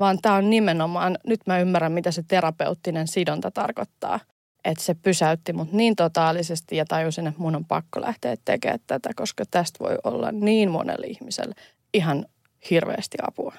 vaan 0.00 0.18
tämä 0.22 0.34
on 0.34 0.50
nimenomaan, 0.50 1.18
nyt 1.26 1.40
mä 1.46 1.58
ymmärrän, 1.58 1.92
mitä 1.92 2.10
se 2.10 2.22
terapeuttinen 2.28 3.08
sidonta 3.08 3.50
tarkoittaa. 3.50 4.20
Että 4.64 4.84
se 4.84 4.94
pysäytti 4.94 5.52
mut 5.52 5.72
niin 5.72 5.96
totaalisesti 5.96 6.76
ja 6.76 6.84
tajusin, 6.84 7.26
että 7.26 7.40
mun 7.40 7.56
on 7.56 7.64
pakko 7.64 8.00
lähteä 8.00 8.36
tekemään 8.44 8.80
tätä, 8.86 9.10
koska 9.16 9.44
tästä 9.50 9.78
voi 9.84 9.98
olla 10.04 10.32
niin 10.32 10.70
monelle 10.70 11.06
ihmiselle 11.06 11.54
ihan 11.94 12.26
hirveästi 12.70 13.18
apua. 13.22 13.54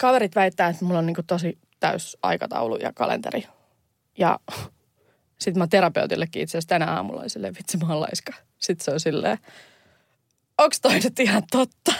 Kaverit 0.00 0.34
väittää, 0.34 0.68
että 0.68 0.84
mulla 0.84 0.98
on 0.98 1.06
niin 1.06 1.16
tosi 1.26 1.58
täys 1.80 2.16
aikataulu 2.22 2.76
ja 2.76 2.92
kalenteri. 2.92 3.46
Ja 4.18 4.38
sitten 5.40 5.58
mä 5.58 5.66
terapeutillekin 5.66 6.42
itse 6.42 6.58
asiassa 6.58 6.68
tänä 6.68 6.92
aamulla 6.92 7.20
oli 7.20 7.30
silleen, 7.30 7.54
vitsi 7.54 7.76
mä 7.76 7.86
oon 7.88 8.00
laiska. 8.00 8.32
Sitten 8.58 8.84
se 8.84 8.90
on 8.90 9.00
silleen, 9.00 9.38
onko 10.58 10.76
toi 10.82 11.00
nyt 11.00 11.20
ihan 11.20 11.42
totta? 11.50 11.92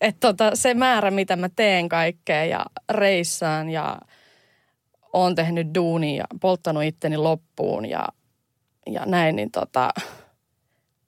Että 0.00 0.28
tota, 0.28 0.50
se 0.54 0.74
määrä, 0.74 1.10
mitä 1.10 1.36
mä 1.36 1.48
teen 1.56 1.88
kaikkea 1.88 2.44
ja 2.44 2.66
reissaan 2.90 3.70
ja 3.70 3.98
oon 5.12 5.34
tehnyt 5.34 5.66
duunia 5.74 6.16
ja 6.16 6.24
polttanut 6.40 6.82
itteni 6.82 7.16
loppuun 7.16 7.86
ja, 7.86 8.08
ja 8.86 9.06
näin, 9.06 9.36
niin 9.36 9.50
tota, 9.50 9.90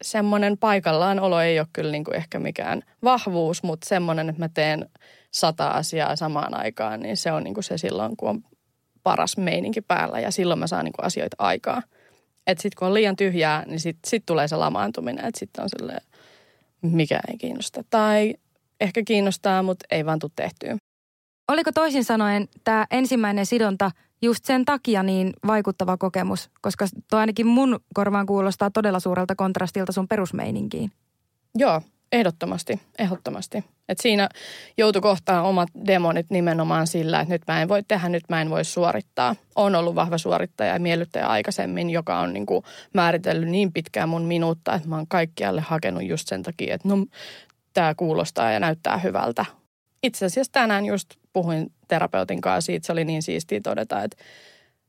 semmoinen 0.03 0.59
paikallaan 0.59 1.21
olo 1.21 1.41
ei 1.41 1.59
ole 1.59 1.69
kyllä 1.73 1.93
niin 1.93 2.05
kuin 2.05 2.17
ehkä 2.17 2.39
mikään 2.39 2.83
vahvuus, 3.05 3.63
mutta 3.63 3.89
semmoinen, 3.89 4.29
että 4.29 4.43
mä 4.43 4.49
teen 4.49 4.89
sata 5.31 5.69
asiaa 5.69 6.17
samaan 6.17 6.55
aikaan, 6.55 7.01
niin 7.01 7.17
se 7.17 7.33
on 7.33 7.45
niin 7.45 7.55
kuin 7.55 7.65
se 7.65 7.79
silloin, 7.79 8.17
kun 8.17 8.29
on 8.29 8.43
paras 9.03 9.37
meininki 9.37 9.81
päällä 9.81 10.21
ja 10.21 10.31
silloin 10.31 10.61
mä 10.61 10.67
saan 10.67 10.85
niin 10.85 10.93
kuin 10.93 11.07
asioita 11.07 11.37
aikaa. 11.39 11.83
Että 12.47 12.63
sitten 12.63 12.79
kun 12.79 12.89
on 12.89 12.95
liian 12.95 13.17
tyhjää, 13.17 13.65
niin 13.67 13.81
sitten 13.81 14.11
sit 14.11 14.27
tulee 14.27 14.49
se 14.49 14.57
lamaantuminen, 14.57 15.25
että 15.25 15.39
sitten 15.39 15.63
on 15.63 15.69
silleen, 15.69 16.01
mikä 16.83 17.21
ei 17.29 17.39
kiinnosta. 17.39 17.85
Tai 17.91 18.35
ehkä 18.83 19.03
kiinnostaa, 19.05 19.63
mutta 19.63 19.87
ei 19.91 20.07
vaan 20.07 20.19
tule 20.19 20.31
tehtyä. 20.37 20.77
Oliko 21.49 21.73
toisin 21.73 22.05
sanoen 22.05 22.49
tämä 22.65 22.87
ensimmäinen 22.91 23.47
sidonta 23.47 23.91
just 24.23 24.45
sen 24.45 24.65
takia 24.65 25.03
niin 25.03 25.33
vaikuttava 25.47 25.97
kokemus? 25.97 26.51
Koska 26.61 26.87
tuo 27.11 27.19
ainakin 27.19 27.47
mun 27.47 27.81
korvaan 27.95 28.27
kuulostaa 28.27 28.71
todella 28.71 29.01
suurelta 29.01 29.35
kontrastilta 29.35 29.93
sun 29.93 30.09
perusmeininkiin. 30.09 30.91
Joo, 31.55 31.81
ehdottomasti, 32.13 32.81
ehdottomasti. 32.99 33.65
Et 33.89 33.99
siinä 34.01 34.29
joutui 34.79 35.03
kohtaan 35.03 35.45
omat 35.45 35.69
demonit 35.87 36.27
nimenomaan 36.31 36.87
sillä, 36.87 37.21
että 37.21 37.35
nyt 37.35 37.43
mä 37.49 37.63
en 37.63 37.69
voi 37.69 37.83
tehdä, 37.89 38.09
nyt 38.09 38.25
mä 38.29 38.41
en 38.41 38.51
voi 38.51 38.65
suorittaa. 38.65 39.37
On 39.57 39.75
ollut 39.75 39.95
vahva 39.95 40.19
suorittaja 40.19 40.73
ja 40.73 40.81
miellyttäjä 40.81 41.27
aikaisemmin, 41.27 41.91
joka 41.91 42.19
on 42.19 42.33
niin 42.33 42.47
kuin 42.47 42.65
määritellyt 42.95 43.49
niin 43.49 43.73
pitkään 43.73 44.09
mun 44.09 44.23
minuutta, 44.23 44.75
että 44.75 44.89
mä 44.89 44.97
oon 44.97 45.07
kaikkialle 45.09 45.61
hakenut 45.61 46.03
just 46.03 46.29
sen 46.29 46.43
takia, 46.43 46.75
että 46.75 46.89
no, 46.89 47.07
tämä 47.73 47.95
kuulostaa 47.95 48.53
ja 48.53 48.61
näyttää 48.61 48.99
hyvältä. 48.99 49.45
Itse 50.03 50.27
asiassa 50.27 50.53
tänään 50.53 50.87
just 50.87 51.15
puhuin 51.33 51.73
terapeutin 51.89 52.41
kanssa 52.41 52.67
siitä, 52.67 52.87
se 52.87 52.93
oli 52.93 53.05
niin 53.05 53.23
siistiä 53.23 53.61
todeta, 53.61 54.03
että 54.03 54.17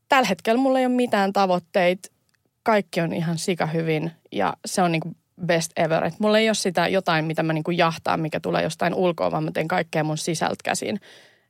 tällä 0.08 0.28
hetkellä 0.28 0.60
mulla 0.60 0.78
ei 0.78 0.86
ole 0.86 0.94
mitään 0.94 1.32
tavoitteita, 1.32 2.08
kaikki 2.62 3.00
on 3.00 3.12
ihan 3.12 3.38
sika 3.38 3.66
hyvin 3.66 4.12
ja 4.32 4.54
se 4.66 4.82
on 4.82 4.92
niin 4.92 5.00
kuin 5.00 5.16
best 5.46 5.72
ever. 5.76 6.04
Et 6.04 6.20
mulla 6.20 6.38
ei 6.38 6.48
ole 6.48 6.54
sitä 6.54 6.88
jotain, 6.88 7.24
mitä 7.24 7.42
mä 7.42 7.52
niinku 7.52 7.70
jahtaan, 7.70 8.20
mikä 8.20 8.40
tulee 8.40 8.62
jostain 8.62 8.94
ulkoa, 8.94 9.30
vaan 9.30 9.44
mä 9.44 9.50
teen 9.50 9.68
kaikkea 9.68 10.04
mun 10.04 10.18
sisältä 10.18 10.56
käsin. 10.64 11.00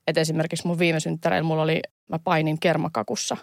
Et 0.07 0.19
esimerkiksi 0.19 0.67
mun 0.67 0.79
viime 0.79 1.00
synttäreillä 1.00 1.47
mulla 1.47 1.62
oli, 1.62 1.81
mä 2.09 2.19
painin 2.19 2.61
kermakakussa. 2.61 3.37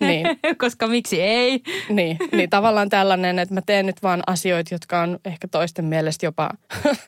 Niin. 0.00 0.26
Koska 0.58 0.86
miksi 0.86 1.22
ei? 1.22 1.62
niin, 1.88 2.16
niin, 2.32 2.50
tavallaan 2.50 2.88
tällainen, 2.88 3.38
että 3.38 3.54
mä 3.54 3.60
teen 3.66 3.86
nyt 3.86 4.02
vaan 4.02 4.22
asioita, 4.26 4.74
jotka 4.74 5.00
on 5.00 5.18
ehkä 5.24 5.48
toisten 5.48 5.84
mielestä 5.84 6.26
jopa, 6.26 6.50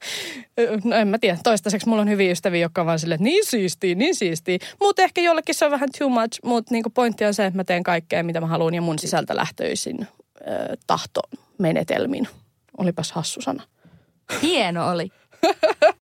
no 0.85 0.97
en 0.97 1.09
mä 1.09 1.19
tiedä, 1.19 1.39
toistaiseksi 1.43 1.89
mulla 1.89 2.03
on 2.03 2.09
hyviä 2.09 2.33
ystäviä, 2.33 2.61
jotka 2.61 2.81
on 2.81 2.87
vaan 2.87 2.99
silleen, 2.99 3.17
että 3.17 3.25
niin 3.25 3.47
siistiä, 3.47 3.95
niin 3.95 4.15
siistiä. 4.15 4.59
Mutta 4.81 5.03
ehkä 5.03 5.21
jollekin 5.21 5.55
se 5.55 5.65
on 5.65 5.71
vähän 5.71 5.89
too 5.99 6.09
much, 6.09 6.41
mutta 6.45 6.75
niinku 6.75 6.91
pointti 6.91 7.25
on 7.25 7.35
se, 7.35 7.47
että 7.47 7.57
mä 7.59 7.65
teen 7.65 7.83
kaikkea, 7.83 8.23
mitä 8.23 8.41
mä 8.41 8.47
haluan 8.47 8.75
ja 8.75 8.83
mun 8.83 8.99
sisältä 8.99 9.37
lähtöisin 9.37 10.01
äh, 10.01 10.09
tahto 10.87 11.21
menetelmin. 11.59 12.29
Olipas 12.79 13.13
hassu 13.13 13.41
sana. 13.41 13.63
Hieno 14.43 14.91
oli. 14.91 15.09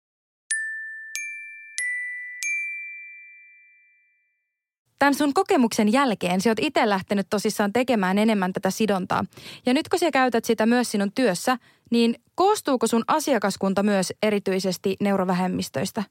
Tämän 4.99 5.15
sun 5.15 5.35
kokemuksen 5.35 5.93
jälkeen 5.93 6.41
sä 6.41 6.51
oot 6.51 6.59
itse 6.61 6.89
lähtenyt 6.89 7.27
tosissaan 7.31 7.73
tekemään 7.73 8.19
enemmän 8.19 8.53
tätä 8.53 8.71
sidontaa. 8.71 9.25
Ja 9.67 9.75
nyt 9.75 9.89
kun 9.89 9.99
sä 9.99 10.11
käytät 10.11 10.45
sitä 10.45 10.67
myös 10.67 10.91
sinun 10.91 11.13
työssä, 11.15 11.59
niin 11.91 12.15
koostuuko 12.35 12.87
sun 12.87 13.05
asiakaskunta 13.07 13.83
myös 13.83 14.13
erityisesti 14.23 14.97
neurovähemmistöistä? 15.01 16.03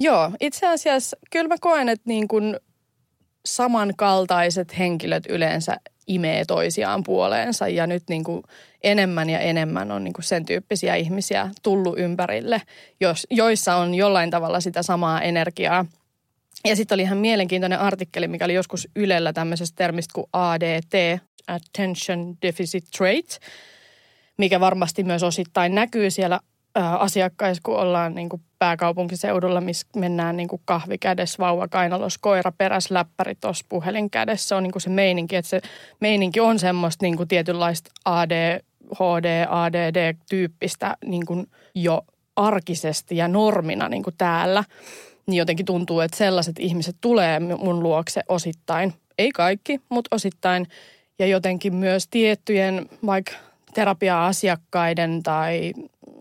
Joo, 0.00 0.30
itse 0.40 0.68
asiassa 0.68 1.16
kyllä 1.30 1.48
mä 1.48 1.56
koen, 1.60 1.88
että 1.88 2.08
niin 2.08 2.28
kuin 2.28 2.56
samankaltaiset 3.46 4.78
henkilöt 4.78 5.26
yleensä 5.28 5.76
imee 6.06 6.44
toisiaan 6.44 7.02
puoleensa 7.02 7.68
ja 7.68 7.86
nyt 7.86 8.02
niin 8.08 8.24
kuin 8.24 8.42
enemmän 8.82 9.30
ja 9.30 9.38
enemmän 9.38 9.92
on 9.92 10.04
niin 10.04 10.12
kuin 10.12 10.24
sen 10.24 10.46
tyyppisiä 10.46 10.94
ihmisiä 10.94 11.50
tullut 11.62 11.98
ympärille, 11.98 12.62
jos, 13.00 13.26
joissa 13.30 13.76
on 13.76 13.94
jollain 13.94 14.30
tavalla 14.30 14.60
sitä 14.60 14.82
samaa 14.82 15.20
energiaa. 15.20 15.86
Ja 16.64 16.76
sitten 16.76 16.96
oli 16.96 17.02
ihan 17.02 17.18
mielenkiintoinen 17.18 17.78
artikkeli, 17.78 18.28
mikä 18.28 18.44
oli 18.44 18.54
joskus 18.54 18.88
Ylellä 18.96 19.32
tämmöisestä 19.32 19.76
termistä 19.76 20.12
kuin 20.14 20.26
ADT, 20.32 21.22
Attention 21.46 22.36
Deficit 22.42 22.84
Trait, 22.98 23.38
mikä 24.38 24.60
varmasti 24.60 25.04
myös 25.04 25.22
osittain 25.22 25.74
näkyy 25.74 26.10
siellä 26.10 26.40
asiakkaissa, 26.74 27.60
kun 27.64 27.76
ollaan 27.76 28.14
niin 28.14 28.28
kuin 28.28 28.42
pääkaupunkiseudulla, 28.58 29.60
missä 29.60 29.86
mennään 29.96 30.36
niin 30.36 30.48
kuin 30.48 30.62
kahvi 30.64 30.98
kädessä, 30.98 31.38
vauva 31.38 31.68
kainalos, 31.68 32.18
koira 32.18 32.52
peräs, 32.58 32.90
läppäri 32.90 33.34
tuossa, 33.34 33.64
puhelin 33.68 34.10
kädessä. 34.10 34.48
Se 34.48 34.54
on 34.54 34.62
niin 34.62 34.72
kuin 34.72 34.82
se 34.82 34.90
meininki, 34.90 35.36
että 35.36 35.48
se 35.48 35.60
meininki 36.00 36.40
on 36.40 36.58
semmoista 36.58 37.04
niin 37.04 37.16
kuin 37.16 37.28
tietynlaista 37.28 37.90
ADHD, 38.04 39.46
ADD-tyyppistä 39.48 40.96
niin 41.04 41.26
kuin 41.26 41.46
jo 41.74 42.02
arkisesti 42.36 43.16
ja 43.16 43.28
normina 43.28 43.88
niin 43.88 44.02
kuin 44.02 44.14
täällä. 44.18 44.64
Niin 45.30 45.38
jotenkin 45.38 45.66
tuntuu, 45.66 46.00
että 46.00 46.16
sellaiset 46.16 46.58
ihmiset 46.58 46.96
tulee 47.00 47.40
mun 47.40 47.82
luokse 47.82 48.20
osittain. 48.28 48.94
Ei 49.18 49.30
kaikki, 49.30 49.80
mutta 49.88 50.16
osittain. 50.16 50.66
Ja 51.18 51.26
jotenkin 51.26 51.74
myös 51.74 52.08
tiettyjen 52.08 52.88
vaikka 53.06 53.32
terapia-asiakkaiden 53.74 55.22
tai 55.22 55.72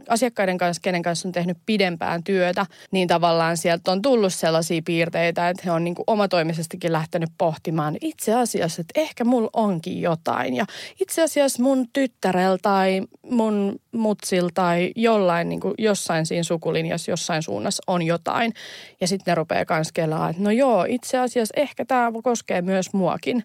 asiakkaiden 0.10 0.58
kanssa, 0.58 0.82
kenen 0.82 1.02
kanssa 1.02 1.28
on 1.28 1.32
tehnyt 1.32 1.58
pidempään 1.66 2.24
työtä, 2.24 2.66
niin 2.92 3.08
tavallaan 3.08 3.58
sieltä 3.58 3.92
on 3.92 4.02
tullut 4.02 4.34
sellaisia 4.34 4.82
piirteitä, 4.86 5.50
että 5.50 5.64
he 5.66 5.72
on 5.72 5.84
niin 5.84 5.96
kuin 5.96 6.04
omatoimisestikin 6.08 6.92
lähtenyt 6.92 7.30
pohtimaan 7.38 7.98
itse 8.02 8.34
asiassa, 8.34 8.82
että 8.82 9.02
ehkä 9.02 9.24
mulla 9.24 9.50
onkin 9.54 10.02
jotain. 10.02 10.56
Ja 10.56 10.66
itse 11.02 11.24
asiassa 11.24 11.64
mun 11.64 11.88
tyttärellä 11.94 12.58
tai 12.62 13.02
mun 13.30 13.80
mutsil 13.92 14.50
tai 14.54 14.92
jollain, 14.96 15.50
niin 15.50 15.60
kuin 15.60 15.74
jossain 15.78 16.26
siinä 16.26 16.44
sukulinjassa, 16.44 17.12
jossain 17.12 17.44
suunnassa 17.44 17.84
on 17.88 18.02
jotain. 18.02 18.54
Ja 19.02 19.08
sitten 19.08 19.32
ne 19.32 19.36
rupeaa 19.36 19.66
kans 19.66 19.92
kelaa, 19.92 20.30
että 20.30 20.44
no 20.44 20.52
joo, 20.52 20.86
itse 20.90 21.18
asiassa 21.18 21.54
ehkä 21.58 21.86
tämä 21.86 22.12
koskee 22.24 22.62
myös 22.62 22.94
muakin 22.94 23.44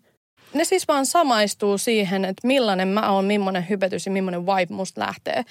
ne 0.55 0.65
siis 0.65 0.89
vaan 0.89 1.07
samaistuu 1.07 1.79
siihen, 1.79 2.25
että 2.25 2.47
millainen 2.47 2.89
mä 2.89 3.11
oon, 3.11 3.25
millainen 3.25 3.69
hypetys 3.69 4.07
ja 4.07 4.13
millainen 4.13 4.47
vibe 4.47 4.75
musta 4.75 5.01
lähtee. 5.01 5.45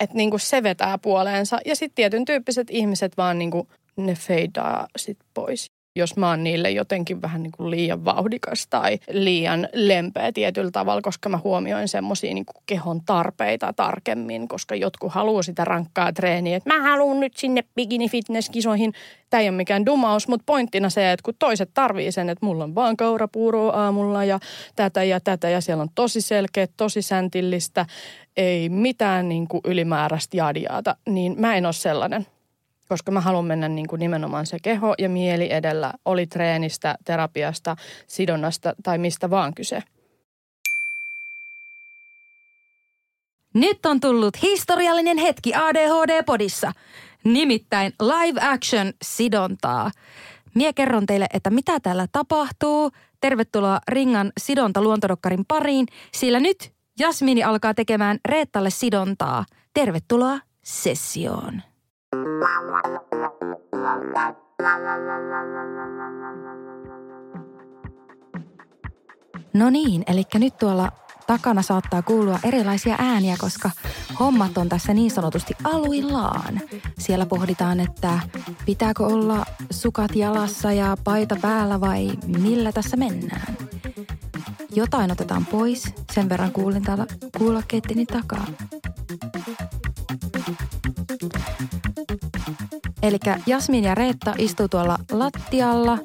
Että 0.00 0.16
niinku 0.16 0.38
se 0.38 0.62
vetää 0.62 0.98
puoleensa. 0.98 1.58
Ja 1.66 1.76
sitten 1.76 1.94
tietyn 1.94 2.24
tyyppiset 2.24 2.70
ihmiset 2.70 3.16
vaan 3.16 3.38
niinku, 3.38 3.68
ne 3.96 4.14
feidaa 4.14 4.86
sit 4.96 5.18
pois 5.34 5.70
jos 5.96 6.16
mä 6.16 6.28
oon 6.28 6.44
niille 6.44 6.70
jotenkin 6.70 7.22
vähän 7.22 7.42
niin 7.42 7.52
kuin 7.56 7.70
liian 7.70 8.04
vauhdikas 8.04 8.66
tai 8.70 8.98
liian 9.10 9.68
lempeä 9.72 10.32
tietyllä 10.32 10.70
tavalla, 10.70 11.02
koska 11.02 11.28
mä 11.28 11.40
huomioin 11.44 11.88
semmoisia 11.88 12.34
niin 12.34 12.44
kehon 12.66 13.00
tarpeita 13.06 13.72
tarkemmin, 13.72 14.48
koska 14.48 14.74
jotkut 14.74 15.12
haluaa 15.12 15.42
sitä 15.42 15.64
rankkaa 15.64 16.12
treeniä, 16.12 16.56
että 16.56 16.74
mä 16.74 16.82
haluan 16.82 17.20
nyt 17.20 17.36
sinne 17.36 17.64
bikini 17.74 18.08
fitness 18.08 18.50
kisoihin. 18.50 18.92
Tämä 19.30 19.40
ei 19.40 19.48
ole 19.48 19.56
mikään 19.56 19.86
dumaus, 19.86 20.28
mutta 20.28 20.44
pointtina 20.46 20.90
se, 20.90 21.12
että 21.12 21.22
kun 21.24 21.34
toiset 21.38 21.70
tarvii 21.74 22.12
sen, 22.12 22.28
että 22.28 22.46
mulla 22.46 22.64
on 22.64 22.74
vaan 22.74 22.96
kaurapuuroa 22.96 23.72
aamulla 23.72 24.24
ja 24.24 24.38
tätä 24.76 25.04
ja 25.04 25.20
tätä 25.20 25.50
ja 25.50 25.60
siellä 25.60 25.82
on 25.82 25.90
tosi 25.94 26.20
selkeä, 26.20 26.66
tosi 26.76 27.02
säntillistä, 27.02 27.86
ei 28.36 28.68
mitään 28.68 29.28
niin 29.28 29.48
kuin 29.48 29.60
ylimääräistä 29.64 30.36
jadiaata, 30.36 30.96
niin 31.08 31.34
mä 31.38 31.54
en 31.54 31.66
ole 31.66 31.72
sellainen 31.72 32.26
koska 32.90 33.12
mä 33.12 33.20
haluan 33.20 33.44
mennä 33.44 33.68
niin 33.68 33.86
kuin 33.86 34.00
nimenomaan 34.00 34.46
se 34.46 34.56
keho 34.62 34.94
ja 34.98 35.08
mieli 35.08 35.52
edellä, 35.52 35.92
oli 36.04 36.26
treenistä, 36.26 36.94
terapiasta, 37.04 37.76
sidonnasta 38.06 38.74
tai 38.82 38.98
mistä 38.98 39.30
vaan 39.30 39.54
kyse. 39.54 39.82
Nyt 43.54 43.86
on 43.86 44.00
tullut 44.00 44.42
historiallinen 44.42 45.18
hetki 45.18 45.52
ADHD-podissa, 45.54 46.72
nimittäin 47.24 47.92
live 48.02 48.40
action 48.42 48.92
sidontaa. 49.02 49.90
Mie 50.54 50.72
kerron 50.72 51.06
teille, 51.06 51.26
että 51.34 51.50
mitä 51.50 51.80
täällä 51.80 52.06
tapahtuu. 52.12 52.90
Tervetuloa 53.20 53.80
Ringan 53.88 54.32
sidonta 54.40 54.82
luontodokkarin 54.82 55.44
pariin, 55.48 55.86
sillä 56.12 56.40
nyt 56.40 56.72
Jasmini 56.98 57.44
alkaa 57.44 57.74
tekemään 57.74 58.18
Reettalle 58.28 58.70
sidontaa. 58.70 59.44
Tervetuloa 59.74 60.38
sessioon. 60.64 61.69
No 69.54 69.70
niin, 69.70 70.02
eli 70.06 70.22
nyt 70.34 70.56
tuolla 70.56 70.92
takana 71.26 71.62
saattaa 71.62 72.02
kuulua 72.02 72.38
erilaisia 72.44 72.96
ääniä, 72.98 73.36
koska 73.38 73.70
hommat 74.20 74.58
on 74.58 74.68
tässä 74.68 74.94
niin 74.94 75.10
sanotusti 75.10 75.54
aluillaan. 75.64 76.60
Siellä 76.98 77.26
pohditaan, 77.26 77.80
että 77.80 78.20
pitääkö 78.66 79.06
olla 79.06 79.44
sukat 79.70 80.16
jalassa 80.16 80.72
ja 80.72 80.96
paita 81.04 81.36
päällä 81.42 81.80
vai 81.80 82.10
millä 82.26 82.72
tässä 82.72 82.96
mennään. 82.96 83.56
Jotain 84.74 85.12
otetaan 85.12 85.46
pois, 85.46 85.94
sen 86.12 86.28
verran 86.28 86.52
kuulin 86.52 86.82
täällä 86.82 87.06
kuulokkeittini 87.38 88.06
takaa. 88.06 88.46
Eli 93.02 93.18
Jasmin 93.46 93.84
ja 93.84 93.94
Reetta 93.94 94.34
istuu 94.38 94.68
tuolla 94.68 94.98
lattialla. 95.12 95.98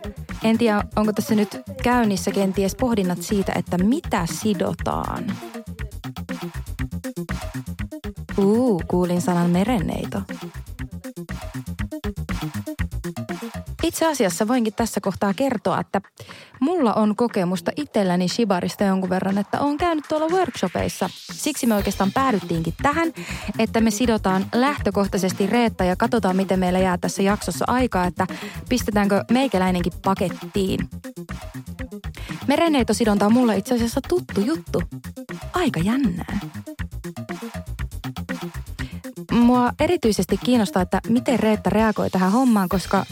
En 0.44 0.58
tiedä, 0.58 0.84
onko 0.96 1.14
tässä 1.14 1.36
nyt 1.36 1.62
käynnissä 1.84 2.32
kenties 2.32 2.76
pohdinnat 2.76 3.22
siitä, 3.22 3.54
että 3.56 3.78
mitä 3.78 4.26
sidotaan. 4.42 5.26
Uu, 8.38 8.82
kuulin 8.88 9.22
sanan 9.22 9.50
merenneito. 9.50 10.22
Itse 13.96 14.08
asiassa 14.08 14.48
voinkin 14.48 14.74
tässä 14.74 15.02
kohtaa 15.02 15.34
kertoa, 15.34 15.80
että 15.80 16.02
mulla 16.60 16.94
on 16.94 17.16
kokemusta 17.16 17.72
itselläni 17.76 18.28
Shibarista 18.28 18.84
jonkun 18.84 19.10
verran, 19.10 19.38
että 19.38 19.60
on 19.60 19.78
käynyt 19.78 20.06
tuolla 20.10 20.28
workshopeissa. 20.28 21.10
Siksi 21.32 21.68
me 21.68 21.76
oikeastaan 21.76 22.12
päädyttiinkin 22.12 22.74
tähän, 22.82 23.14
että 23.60 23.82
me 23.82 23.92
sidotaan 23.92 24.46
lähtökohtaisesti 24.54 25.48
Reetta 25.48 25.84
ja 25.84 25.96
katsotaan, 25.96 26.36
miten 26.36 26.60
meillä 26.60 26.80
jää 26.80 26.98
tässä 26.98 27.22
jaksossa 27.22 27.66
aikaa, 27.68 28.06
että 28.06 28.28
pistetäänkö 28.70 29.24
meikäläinenkin 29.32 29.94
pakettiin. 30.04 30.90
Mereneitosidonta 32.48 33.26
on 33.26 33.34
mulle 33.34 33.58
itse 33.58 33.76
asiassa 33.76 34.02
tuttu 34.10 34.42
juttu. 34.42 34.82
Aika 35.54 35.80
jännää. 35.80 36.40
Mua 39.32 39.72
erityisesti 39.80 40.38
kiinnostaa, 40.38 40.82
että 40.82 41.02
miten 41.10 41.40
Reetta 41.40 41.70
reagoi 41.70 42.10
tähän 42.10 42.32
hommaan, 42.32 42.70
koska 42.70 43.06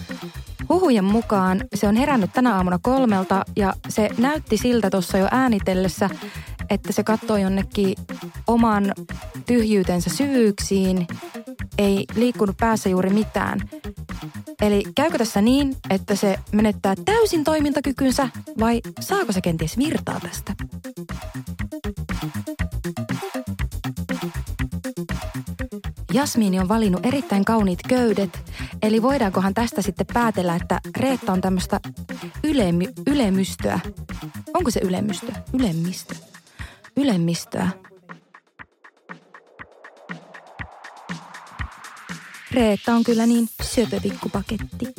Huhujen 0.73 1.03
mukaan 1.03 1.62
se 1.75 1.88
on 1.88 1.95
herännyt 1.95 2.33
tänä 2.33 2.55
aamuna 2.55 2.79
kolmelta 2.81 3.45
ja 3.55 3.73
se 3.89 4.09
näytti 4.17 4.57
siltä 4.57 4.89
tuossa 4.89 5.17
jo 5.17 5.27
äänitellessä, 5.31 6.09
että 6.69 6.93
se 6.93 7.03
katsoi 7.03 7.41
jonnekin 7.41 7.95
oman 8.47 8.93
tyhjyytensä 9.45 10.09
syvyyksiin, 10.09 11.07
ei 11.77 12.05
liikkunut 12.15 12.57
päässä 12.57 12.89
juuri 12.89 13.09
mitään. 13.09 13.59
Eli 14.62 14.83
käykö 14.95 15.17
tässä 15.17 15.41
niin, 15.41 15.75
että 15.89 16.15
se 16.15 16.39
menettää 16.51 16.95
täysin 17.05 17.43
toimintakykynsä 17.43 18.29
vai 18.59 18.81
saako 18.99 19.31
se 19.31 19.41
kenties 19.41 19.77
virtaa 19.77 20.19
tästä? 20.19 20.53
Jasmiini 26.13 26.60
on 26.60 26.67
valinnut 26.67 27.06
erittäin 27.06 27.45
kauniit 27.45 27.80
köydet, 27.88 28.54
eli 28.82 29.02
voidaankohan 29.02 29.54
tästä 29.54 29.82
sitten 29.82 30.06
päätellä, 30.13 30.56
että 30.56 30.80
Reetta 30.97 31.32
on 31.34 31.41
tämmöistä 31.41 31.80
ylemy, 32.43 32.86
ylemystöä. 33.08 33.80
Onko 34.54 34.71
se 34.71 34.80
ylemmystö? 34.80 35.32
Ylemmistö. 35.54 36.15
Ylemmistöä. 36.97 37.69
Reetta 42.52 42.93
on 42.93 43.04
kyllä 43.04 43.26
niin 43.26 43.49
söpöpikkupaketti. 43.62 44.93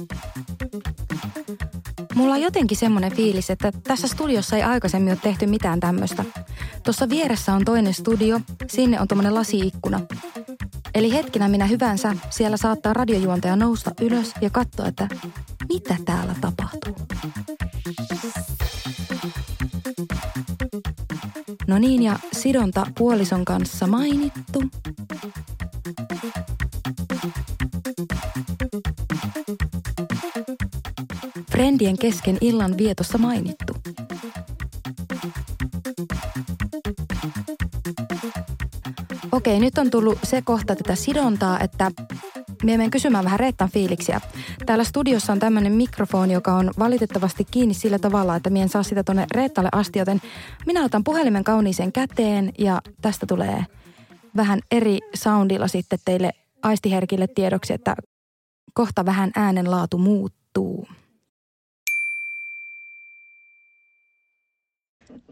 Mulla 2.14 2.34
on 2.34 2.40
jotenkin 2.40 2.76
semmoinen 2.76 3.16
fiilis, 3.16 3.50
että 3.50 3.72
tässä 3.72 4.08
studiossa 4.08 4.56
ei 4.56 4.62
aikaisemmin 4.62 5.12
ole 5.12 5.20
tehty 5.22 5.46
mitään 5.46 5.80
tämmöistä. 5.80 6.24
Tuossa 6.82 7.08
vieressä 7.08 7.54
on 7.54 7.64
toinen 7.64 7.94
studio, 7.94 8.40
sinne 8.66 9.00
on 9.00 9.08
tuommoinen 9.08 9.34
lasiikkuna. 9.34 10.00
Eli 10.94 11.12
hetkinä 11.12 11.48
minä 11.48 11.66
hyvänsä 11.66 12.16
siellä 12.30 12.56
saattaa 12.56 12.92
radiojuontaja 12.92 13.56
nousta 13.56 13.90
ylös 14.00 14.32
ja 14.40 14.50
katsoa, 14.50 14.86
että 14.86 15.08
mitä 15.68 15.96
täällä 16.04 16.34
tapahtuu. 16.40 16.94
No 21.66 21.78
niin, 21.78 22.02
ja 22.02 22.18
sidonta 22.32 22.86
puolison 22.98 23.44
kanssa 23.44 23.86
mainittu. 23.86 24.62
Friendien 31.54 31.98
kesken 31.98 32.38
illan 32.40 32.78
vietossa 32.78 33.18
mainittu. 33.18 33.74
Okei, 39.32 39.60
nyt 39.60 39.78
on 39.78 39.90
tullut 39.90 40.18
se 40.22 40.42
kohta 40.42 40.76
tätä 40.76 40.94
sidontaa, 40.94 41.60
että 41.60 41.90
me 42.62 42.72
menen 42.72 42.90
kysymään 42.90 43.24
vähän 43.24 43.40
Reettan 43.40 43.70
fiiliksiä. 43.70 44.20
Täällä 44.66 44.84
studiossa 44.84 45.32
on 45.32 45.38
tämmöinen 45.38 45.72
mikrofoni, 45.72 46.32
joka 46.32 46.54
on 46.54 46.70
valitettavasti 46.78 47.46
kiinni 47.50 47.74
sillä 47.74 47.98
tavalla, 47.98 48.36
että 48.36 48.50
mien 48.50 48.68
saa 48.68 48.82
sitä 48.82 49.04
tuonne 49.04 49.26
Reettalle 49.34 49.68
asti, 49.72 49.98
joten 49.98 50.20
minä 50.66 50.84
otan 50.84 51.04
puhelimen 51.04 51.44
kauniiseen 51.44 51.92
käteen 51.92 52.52
ja 52.58 52.82
tästä 53.02 53.26
tulee 53.26 53.66
vähän 54.36 54.60
eri 54.70 54.98
soundilla 55.14 55.68
sitten 55.68 55.98
teille 56.04 56.32
aistiherkille 56.62 57.26
tiedoksi, 57.26 57.72
että 57.72 57.96
kohta 58.72 59.06
vähän 59.06 59.30
äänenlaatu 59.36 59.98
muuttuu. 59.98 60.86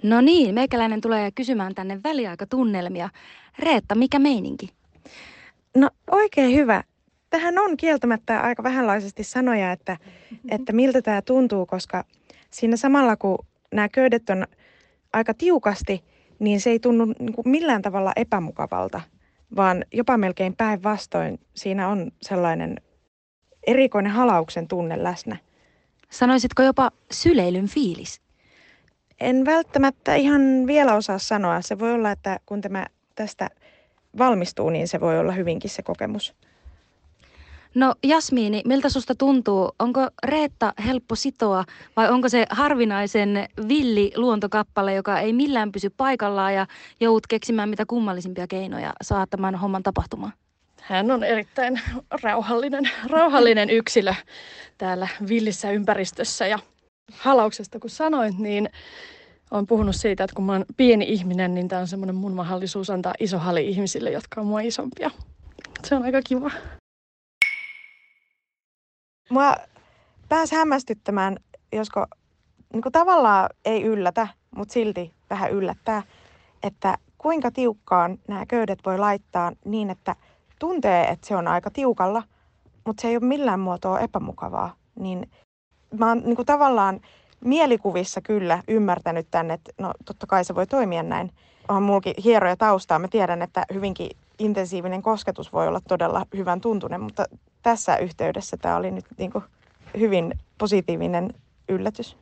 No 0.02 0.20
niin, 0.20 0.54
meikäläinen 0.54 1.00
tulee 1.00 1.30
kysymään 1.30 1.74
tänne 1.74 2.00
väliaikatunnelmia. 2.04 3.08
Reetta, 3.58 3.94
mikä 3.94 4.18
meininki? 4.18 4.68
No 5.76 5.90
oikein 6.10 6.54
hyvä. 6.54 6.82
tähän 7.30 7.58
on 7.58 7.76
kieltämättä 7.76 8.40
aika 8.40 8.62
vähänlaisesti 8.62 9.24
sanoja, 9.24 9.72
että, 9.72 9.96
että 10.48 10.72
miltä 10.72 11.02
tämä 11.02 11.22
tuntuu, 11.22 11.66
koska 11.66 12.04
siinä 12.50 12.76
samalla 12.76 13.16
kun 13.16 13.38
nämä 13.74 13.88
köydet 13.88 14.30
on 14.30 14.46
aika 15.12 15.34
tiukasti, 15.34 16.04
niin 16.38 16.60
se 16.60 16.70
ei 16.70 16.78
tunnu 16.78 17.04
niin 17.04 17.32
kuin 17.32 17.48
millään 17.48 17.82
tavalla 17.82 18.12
epämukavalta, 18.16 19.00
vaan 19.56 19.84
jopa 19.92 20.18
melkein 20.18 20.56
päinvastoin 20.56 21.40
siinä 21.54 21.88
on 21.88 22.10
sellainen 22.22 22.76
erikoinen 23.66 24.12
halauksen 24.12 24.68
tunne 24.68 25.02
läsnä. 25.02 25.36
Sanoisitko 26.10 26.62
jopa 26.62 26.90
syleilyn 27.12 27.66
fiilis? 27.66 28.21
En 29.22 29.44
välttämättä 29.44 30.14
ihan 30.14 30.40
vielä 30.66 30.94
osaa 30.94 31.18
sanoa. 31.18 31.60
Se 31.60 31.78
voi 31.78 31.92
olla, 31.92 32.10
että 32.10 32.40
kun 32.46 32.60
tämä 32.60 32.86
tästä 33.14 33.50
valmistuu, 34.18 34.70
niin 34.70 34.88
se 34.88 35.00
voi 35.00 35.18
olla 35.18 35.32
hyvinkin 35.32 35.70
se 35.70 35.82
kokemus. 35.82 36.34
No 37.74 37.94
Jasmiini, 38.02 38.62
miltä 38.64 38.88
susta 38.88 39.14
tuntuu? 39.14 39.72
Onko 39.78 40.08
Reetta 40.24 40.72
helppo 40.86 41.14
sitoa 41.14 41.64
vai 41.96 42.10
onko 42.10 42.28
se 42.28 42.46
harvinaisen 42.50 43.48
villi 43.68 44.12
luontokappale, 44.16 44.94
joka 44.94 45.18
ei 45.18 45.32
millään 45.32 45.72
pysy 45.72 45.90
paikallaan 45.90 46.54
ja 46.54 46.66
joudut 47.00 47.26
keksimään 47.26 47.68
mitä 47.68 47.84
kummallisimpia 47.86 48.46
keinoja 48.46 48.92
saattamaan 49.02 49.54
homman 49.54 49.82
tapahtumaan? 49.82 50.32
Hän 50.80 51.10
on 51.10 51.24
erittäin 51.24 51.80
rauhallinen, 52.22 52.90
rauhallinen 53.10 53.70
yksilö 53.70 54.14
täällä 54.78 55.08
villissä 55.28 55.70
ympäristössä 55.70 56.46
ja 56.46 56.58
halauksesta 57.12 57.78
kun 57.78 57.90
sanoit, 57.90 58.38
niin 58.38 58.68
olen 59.50 59.66
puhunut 59.66 59.96
siitä, 59.96 60.24
että 60.24 60.36
kun 60.36 60.50
oon 60.50 60.64
pieni 60.76 61.04
ihminen, 61.08 61.54
niin 61.54 61.68
tämä 61.68 61.80
on 61.80 61.88
semmoinen 61.88 62.14
mun 62.14 62.32
mahdollisuus 62.32 62.90
antaa 62.90 63.14
iso 63.20 63.38
hali 63.38 63.68
ihmisille, 63.68 64.10
jotka 64.10 64.40
on 64.40 64.46
mua 64.46 64.60
isompia. 64.60 65.10
Se 65.84 65.94
on 65.94 66.02
aika 66.02 66.22
kiva. 66.22 66.50
Mua 69.30 69.54
pääsi 70.28 70.54
hämmästyttämään, 70.54 71.36
josko 71.72 72.06
niin 72.72 72.82
kuin 72.82 72.92
tavallaan 72.92 73.48
ei 73.64 73.82
yllätä, 73.82 74.28
mutta 74.56 74.72
silti 74.72 75.12
vähän 75.30 75.52
yllättää, 75.52 76.02
että 76.62 76.98
kuinka 77.18 77.50
tiukkaan 77.50 78.18
nämä 78.28 78.46
köydet 78.46 78.78
voi 78.86 78.98
laittaa 78.98 79.52
niin, 79.64 79.90
että 79.90 80.16
tuntee, 80.58 81.04
että 81.04 81.28
se 81.28 81.36
on 81.36 81.48
aika 81.48 81.70
tiukalla, 81.70 82.22
mutta 82.86 83.00
se 83.00 83.08
ei 83.08 83.16
ole 83.16 83.24
millään 83.24 83.60
muotoa 83.60 84.00
epämukavaa. 84.00 84.76
Niin 84.98 85.30
mä 85.98 86.08
oon 86.08 86.22
niin 86.24 86.36
kuin 86.36 86.46
tavallaan 86.46 87.00
mielikuvissa 87.44 88.20
kyllä 88.20 88.62
ymmärtänyt 88.68 89.26
tänne, 89.30 89.54
että 89.54 89.72
no 89.78 89.92
totta 90.04 90.26
kai 90.26 90.44
se 90.44 90.54
voi 90.54 90.66
toimia 90.66 91.02
näin. 91.02 91.30
Onhan 91.68 91.82
mullakin 91.82 92.14
hieroja 92.24 92.56
taustaa. 92.56 92.98
Mä 92.98 93.08
tiedän, 93.08 93.42
että 93.42 93.64
hyvinkin 93.74 94.10
intensiivinen 94.38 95.02
kosketus 95.02 95.52
voi 95.52 95.68
olla 95.68 95.80
todella 95.88 96.26
hyvän 96.36 96.60
tuntunen, 96.60 97.00
mutta 97.00 97.24
tässä 97.62 97.96
yhteydessä 97.96 98.56
tämä 98.56 98.76
oli 98.76 98.90
nyt 98.90 99.04
niin 99.18 99.32
kuin 99.32 99.44
hyvin 99.98 100.34
positiivinen 100.58 101.34
yllätys. 101.68 102.16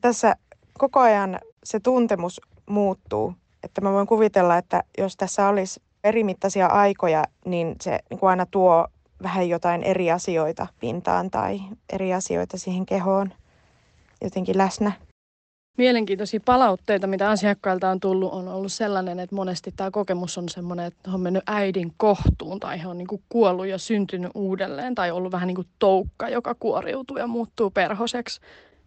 Tässä 0.00 0.36
koko 0.78 1.00
ajan 1.00 1.38
se 1.64 1.80
tuntemus 1.80 2.40
muuttuu. 2.66 3.34
Että 3.62 3.80
mä 3.80 3.92
voin 3.92 4.06
kuvitella, 4.06 4.56
että 4.56 4.82
jos 4.98 5.16
tässä 5.16 5.48
olisi 5.48 5.82
erimittaisia 6.04 6.66
aikoja, 6.66 7.24
niin 7.44 7.76
se 7.80 7.98
niin 8.10 8.20
kuin 8.20 8.30
aina 8.30 8.46
tuo 8.46 8.88
vähän 9.22 9.48
jotain 9.48 9.82
eri 9.82 10.10
asioita 10.10 10.66
pintaan 10.80 11.30
tai 11.30 11.60
eri 11.92 12.14
asioita 12.14 12.58
siihen 12.58 12.86
kehoon 12.86 13.32
jotenkin 14.20 14.58
läsnä. 14.58 14.92
Mielenkiintoisia 15.78 16.40
palautteita, 16.44 17.06
mitä 17.06 17.30
asiakkailta 17.30 17.90
on 17.90 18.00
tullut, 18.00 18.32
on 18.32 18.48
ollut 18.48 18.72
sellainen, 18.72 19.20
että 19.20 19.36
monesti 19.36 19.72
tämä 19.76 19.90
kokemus 19.90 20.38
on 20.38 20.48
sellainen, 20.48 20.86
että 20.86 21.10
on 21.10 21.20
mennyt 21.20 21.42
äidin 21.46 21.92
kohtuun 21.96 22.60
tai 22.60 22.82
he 22.82 22.88
on 22.88 22.98
niin 22.98 23.08
kuin 23.08 23.22
kuollut 23.28 23.66
ja 23.66 23.78
syntynyt 23.78 24.30
uudelleen 24.34 24.94
tai 24.94 25.10
ollut 25.10 25.32
vähän 25.32 25.46
niin 25.46 25.54
kuin 25.54 25.68
toukka, 25.78 26.28
joka 26.28 26.54
kuoriutuu 26.54 27.16
ja 27.16 27.26
muuttuu 27.26 27.70
perhoseksi. 27.70 28.40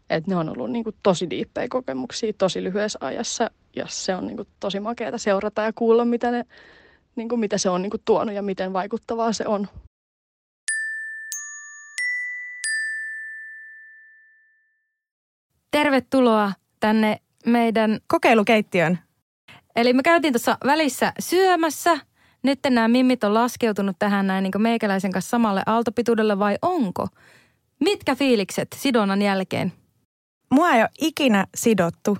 Että 0.10 0.32
ne 0.32 0.36
on 0.36 0.50
ollut 0.50 0.72
niin 0.72 0.84
kuin 0.84 0.96
tosi 1.04 1.30
diippejä 1.30 1.68
kokemuksia 1.70 2.34
tosi 2.38 2.64
lyhyessä 2.64 3.00
ajassa 3.02 3.52
ja 3.76 3.86
se 3.90 4.16
on 4.16 4.28
niin 4.28 4.38
kuin 4.38 4.48
tosi 4.60 4.80
makeata 4.80 5.18
seurata 5.18 5.62
ja 5.62 5.74
kuulla, 5.74 6.06
mitä, 6.06 6.32
ne, 6.32 6.46
niin 7.16 7.30
kuin 7.30 7.40
mitä 7.40 7.58
se 7.58 7.70
on 7.70 7.82
niin 7.82 7.92
kuin 7.92 8.02
tuonut 8.06 8.36
ja 8.36 8.42
miten 8.42 8.74
vaikuttavaa 8.74 9.34
se 9.34 9.48
on. 9.48 9.68
Tervetuloa 15.76 16.52
tänne 16.80 17.18
meidän 17.46 18.00
kokeilukeittiön. 18.08 19.00
Eli 19.76 19.94
me 19.94 20.04
käytiin 20.04 20.34
tuossa 20.34 20.58
välissä 20.66 21.14
syömässä. 21.20 21.98
Nyt 22.44 22.60
nämä 22.70 22.88
mimmit 22.88 23.24
on 23.24 23.34
laskeutunut 23.34 23.96
tähän 24.00 24.28
näin 24.28 24.44
niin 24.44 24.62
meikäläisen 24.62 25.12
kanssa 25.12 25.30
samalle 25.30 25.64
aaltopituudelle 25.66 26.40
vai 26.40 26.58
onko? 26.62 27.08
Mitkä 27.80 28.16
fiilikset 28.16 28.68
sidonnan 28.76 29.22
jälkeen? 29.22 29.74
Mua 30.52 30.72
ei 30.72 30.82
ole 30.82 30.90
ikinä 31.02 31.48
sidottu. 31.56 32.18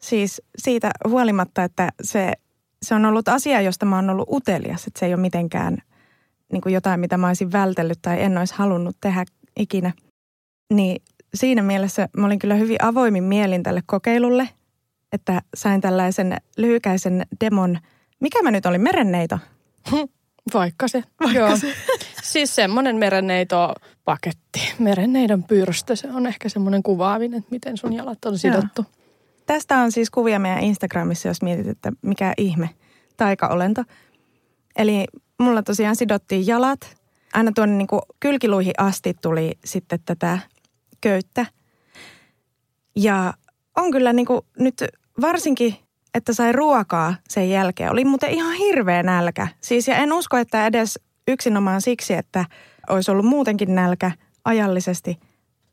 Siis 0.00 0.42
siitä 0.58 0.90
huolimatta, 1.08 1.64
että 1.64 1.88
se, 2.02 2.32
se 2.82 2.94
on 2.94 3.04
ollut 3.04 3.28
asia, 3.28 3.60
josta 3.60 3.86
mä 3.86 3.96
oon 3.96 4.10
ollut 4.10 4.28
utelias. 4.30 4.86
Että 4.86 5.00
se 5.00 5.06
ei 5.06 5.14
ole 5.14 5.20
mitenkään 5.20 5.78
niin 6.52 6.72
jotain, 6.72 7.00
mitä 7.00 7.16
mä 7.16 7.28
olisin 7.28 7.52
vältellyt 7.52 7.98
tai 8.02 8.22
en 8.22 8.38
olisi 8.38 8.54
halunnut 8.54 8.96
tehdä 9.00 9.24
ikinä. 9.58 9.92
Niin 10.72 11.02
siinä 11.34 11.62
mielessä 11.62 12.08
mä 12.16 12.26
olin 12.26 12.38
kyllä 12.38 12.54
hyvin 12.54 12.84
avoimin 12.84 13.24
mielin 13.24 13.62
tälle 13.62 13.82
kokeilulle, 13.86 14.48
että 15.12 15.42
sain 15.54 15.80
tällaisen 15.80 16.36
lyhykäisen 16.56 17.26
demon. 17.44 17.78
Mikä 18.20 18.42
mä 18.42 18.50
nyt 18.50 18.66
olin? 18.66 18.80
Merenneito? 18.80 19.38
Vaikka 20.54 20.88
se. 20.88 21.04
Vaikka 21.20 21.38
Joo. 21.38 21.56
se. 21.56 21.74
siis 22.22 22.54
semmoinen 22.54 22.96
merenneito-paketti. 22.96 24.60
Merenneidon 24.78 25.44
pyrstö, 25.44 25.96
se 25.96 26.08
on 26.12 26.26
ehkä 26.26 26.48
semmoinen 26.48 26.82
kuvaavin, 26.82 27.34
että 27.34 27.50
miten 27.50 27.76
sun 27.76 27.92
jalat 27.92 28.24
on 28.24 28.38
sidottu. 28.38 28.82
Joo. 28.82 29.04
Tästä 29.46 29.78
on 29.78 29.92
siis 29.92 30.10
kuvia 30.10 30.38
meidän 30.38 30.62
Instagramissa, 30.62 31.28
jos 31.28 31.42
mietit, 31.42 31.66
että 31.66 31.92
mikä 32.02 32.32
ihme 32.36 32.70
taikaolento. 33.16 33.82
Eli 34.76 35.04
mulla 35.40 35.62
tosiaan 35.62 35.96
sidottiin 35.96 36.46
jalat. 36.46 36.96
Aina 37.32 37.52
tuonne 37.54 37.76
niin 37.76 37.88
kylkiluihin 38.20 38.74
asti 38.78 39.14
tuli 39.22 39.52
sitten 39.64 39.98
tätä 40.04 40.38
köyttä. 41.04 41.46
Ja 42.96 43.34
on 43.76 43.90
kyllä 43.90 44.12
niin 44.12 44.26
kuin 44.26 44.40
nyt 44.58 44.84
varsinkin, 45.20 45.76
että 46.14 46.32
sai 46.32 46.52
ruokaa 46.52 47.14
sen 47.28 47.50
jälkeen. 47.50 47.90
Oli 47.92 48.04
muuten 48.04 48.30
ihan 48.30 48.52
hirveä 48.52 49.02
nälkä. 49.02 49.48
Siis 49.60 49.88
ja 49.88 49.96
en 49.96 50.12
usko, 50.12 50.36
että 50.36 50.66
edes 50.66 50.98
yksinomaan 51.28 51.82
siksi, 51.82 52.14
että 52.14 52.44
olisi 52.88 53.10
ollut 53.10 53.24
muutenkin 53.26 53.74
nälkä 53.74 54.10
ajallisesti, 54.44 55.18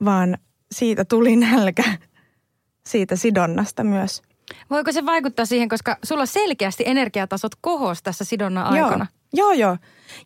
vaan 0.06 0.38
siitä 0.72 1.06
tuli 1.06 1.36
nälkä 1.36 1.84
siitä 2.88 3.16
sidonnasta 3.16 3.84
myös. 3.84 4.22
Voiko 4.70 4.92
se 4.92 5.06
vaikuttaa 5.06 5.46
siihen, 5.46 5.70
koska 5.70 5.98
sulla 6.04 6.26
selkeästi 6.26 6.84
energiatasot 6.88 7.52
kohos 7.62 8.04
tässä 8.04 8.26
sidonnan 8.26 8.66
aikana? 8.66 9.06
Joo, 9.10 9.21
joo. 9.34 9.78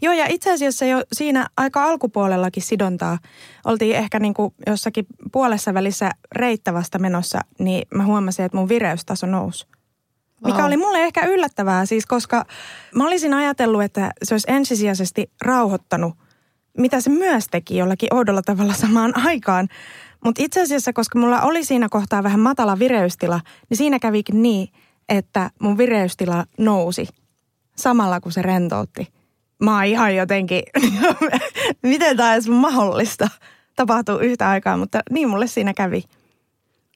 Joo, 0.01 0.13
ja 0.13 0.25
itse 0.29 0.53
asiassa 0.53 0.85
jo 0.85 1.03
siinä 1.13 1.47
aika 1.57 1.83
alkupuolellakin 1.83 2.63
sidontaa 2.63 3.17
oltiin 3.65 3.95
ehkä 3.95 4.19
niin 4.19 4.33
kuin 4.33 4.53
jossakin 4.67 5.05
puolessa 5.31 5.73
välissä 5.73 6.11
reittävästä 6.31 6.99
menossa, 6.99 7.39
niin 7.59 7.87
mä 7.95 8.05
huomasin, 8.05 8.45
että 8.45 8.57
mun 8.57 8.69
vireystaso 8.69 9.27
nousi. 9.27 9.67
Mikä 10.45 10.57
wow. 10.57 10.67
oli 10.67 10.77
mulle 10.77 11.03
ehkä 11.03 11.25
yllättävää 11.25 11.85
siis, 11.85 12.05
koska 12.05 12.45
mä 12.95 13.03
olisin 13.03 13.33
ajatellut, 13.33 13.83
että 13.83 14.11
se 14.23 14.33
olisi 14.33 14.51
ensisijaisesti 14.51 15.31
rauhoittanut, 15.41 16.13
mitä 16.77 17.01
se 17.01 17.09
myös 17.09 17.47
teki 17.51 17.77
jollakin 17.77 18.13
oudolla 18.13 18.41
tavalla 18.41 18.73
samaan 18.73 19.17
aikaan. 19.17 19.67
Mutta 20.25 20.43
itse 20.43 20.61
asiassa, 20.61 20.93
koska 20.93 21.19
mulla 21.19 21.41
oli 21.41 21.65
siinä 21.65 21.87
kohtaa 21.89 22.23
vähän 22.23 22.39
matala 22.39 22.79
vireystila, 22.79 23.41
niin 23.69 23.77
siinä 23.77 23.99
kävikin 23.99 24.41
niin, 24.41 24.67
että 25.09 25.49
mun 25.59 25.77
vireystila 25.77 26.45
nousi 26.57 27.07
samalla 27.75 28.19
kun 28.19 28.31
se 28.31 28.41
rentoutti. 28.41 29.07
Mä 29.63 29.75
oon 29.75 29.85
ihan 29.85 30.15
jotenkin, 30.15 30.63
miten 31.83 32.17
tämä 32.17 32.33
edes 32.33 32.47
mahdollista 32.47 33.27
tapahtuu 33.75 34.19
yhtä 34.19 34.49
aikaa, 34.49 34.77
mutta 34.77 34.99
niin 35.11 35.29
mulle 35.29 35.47
siinä 35.47 35.73
kävi. 35.73 36.03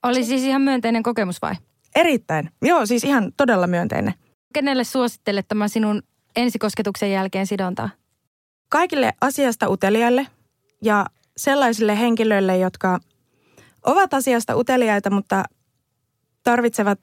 Oli 0.04 0.24
siis 0.24 0.44
ihan 0.44 0.62
myönteinen 0.62 1.04
kokemus 1.04 1.42
vai? 1.42 1.56
Erittäin. 1.96 2.52
Joo, 2.62 2.86
siis 2.86 3.04
ihan 3.04 3.32
todella 3.38 3.68
myönteinen. 3.68 4.13
Kenelle 4.54 4.84
suosittelet 4.84 5.48
tämän 5.48 5.70
sinun 5.70 6.04
ensikosketuksen 6.36 7.12
jälkeen 7.12 7.48
sidontaa? 7.48 7.89
Kaikille 8.70 9.13
asiasta 9.22 9.70
uteliaille 9.70 10.28
ja 10.84 11.06
sellaisille 11.38 12.00
henkilöille, 12.00 12.58
jotka 12.58 13.00
ovat 13.86 14.13
asiasta 14.13 14.56
uteliaita, 14.56 15.10
mutta 15.10 15.44
tarvitsevat 16.44 17.00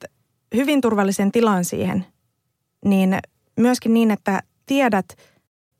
hyvin 0.54 0.80
turvallisen 0.80 1.32
tilan 1.32 1.64
siihen, 1.64 2.06
niin 2.84 3.18
myöskin 3.56 3.94
niin, 3.94 4.10
että 4.10 4.42
tiedät, 4.66 5.06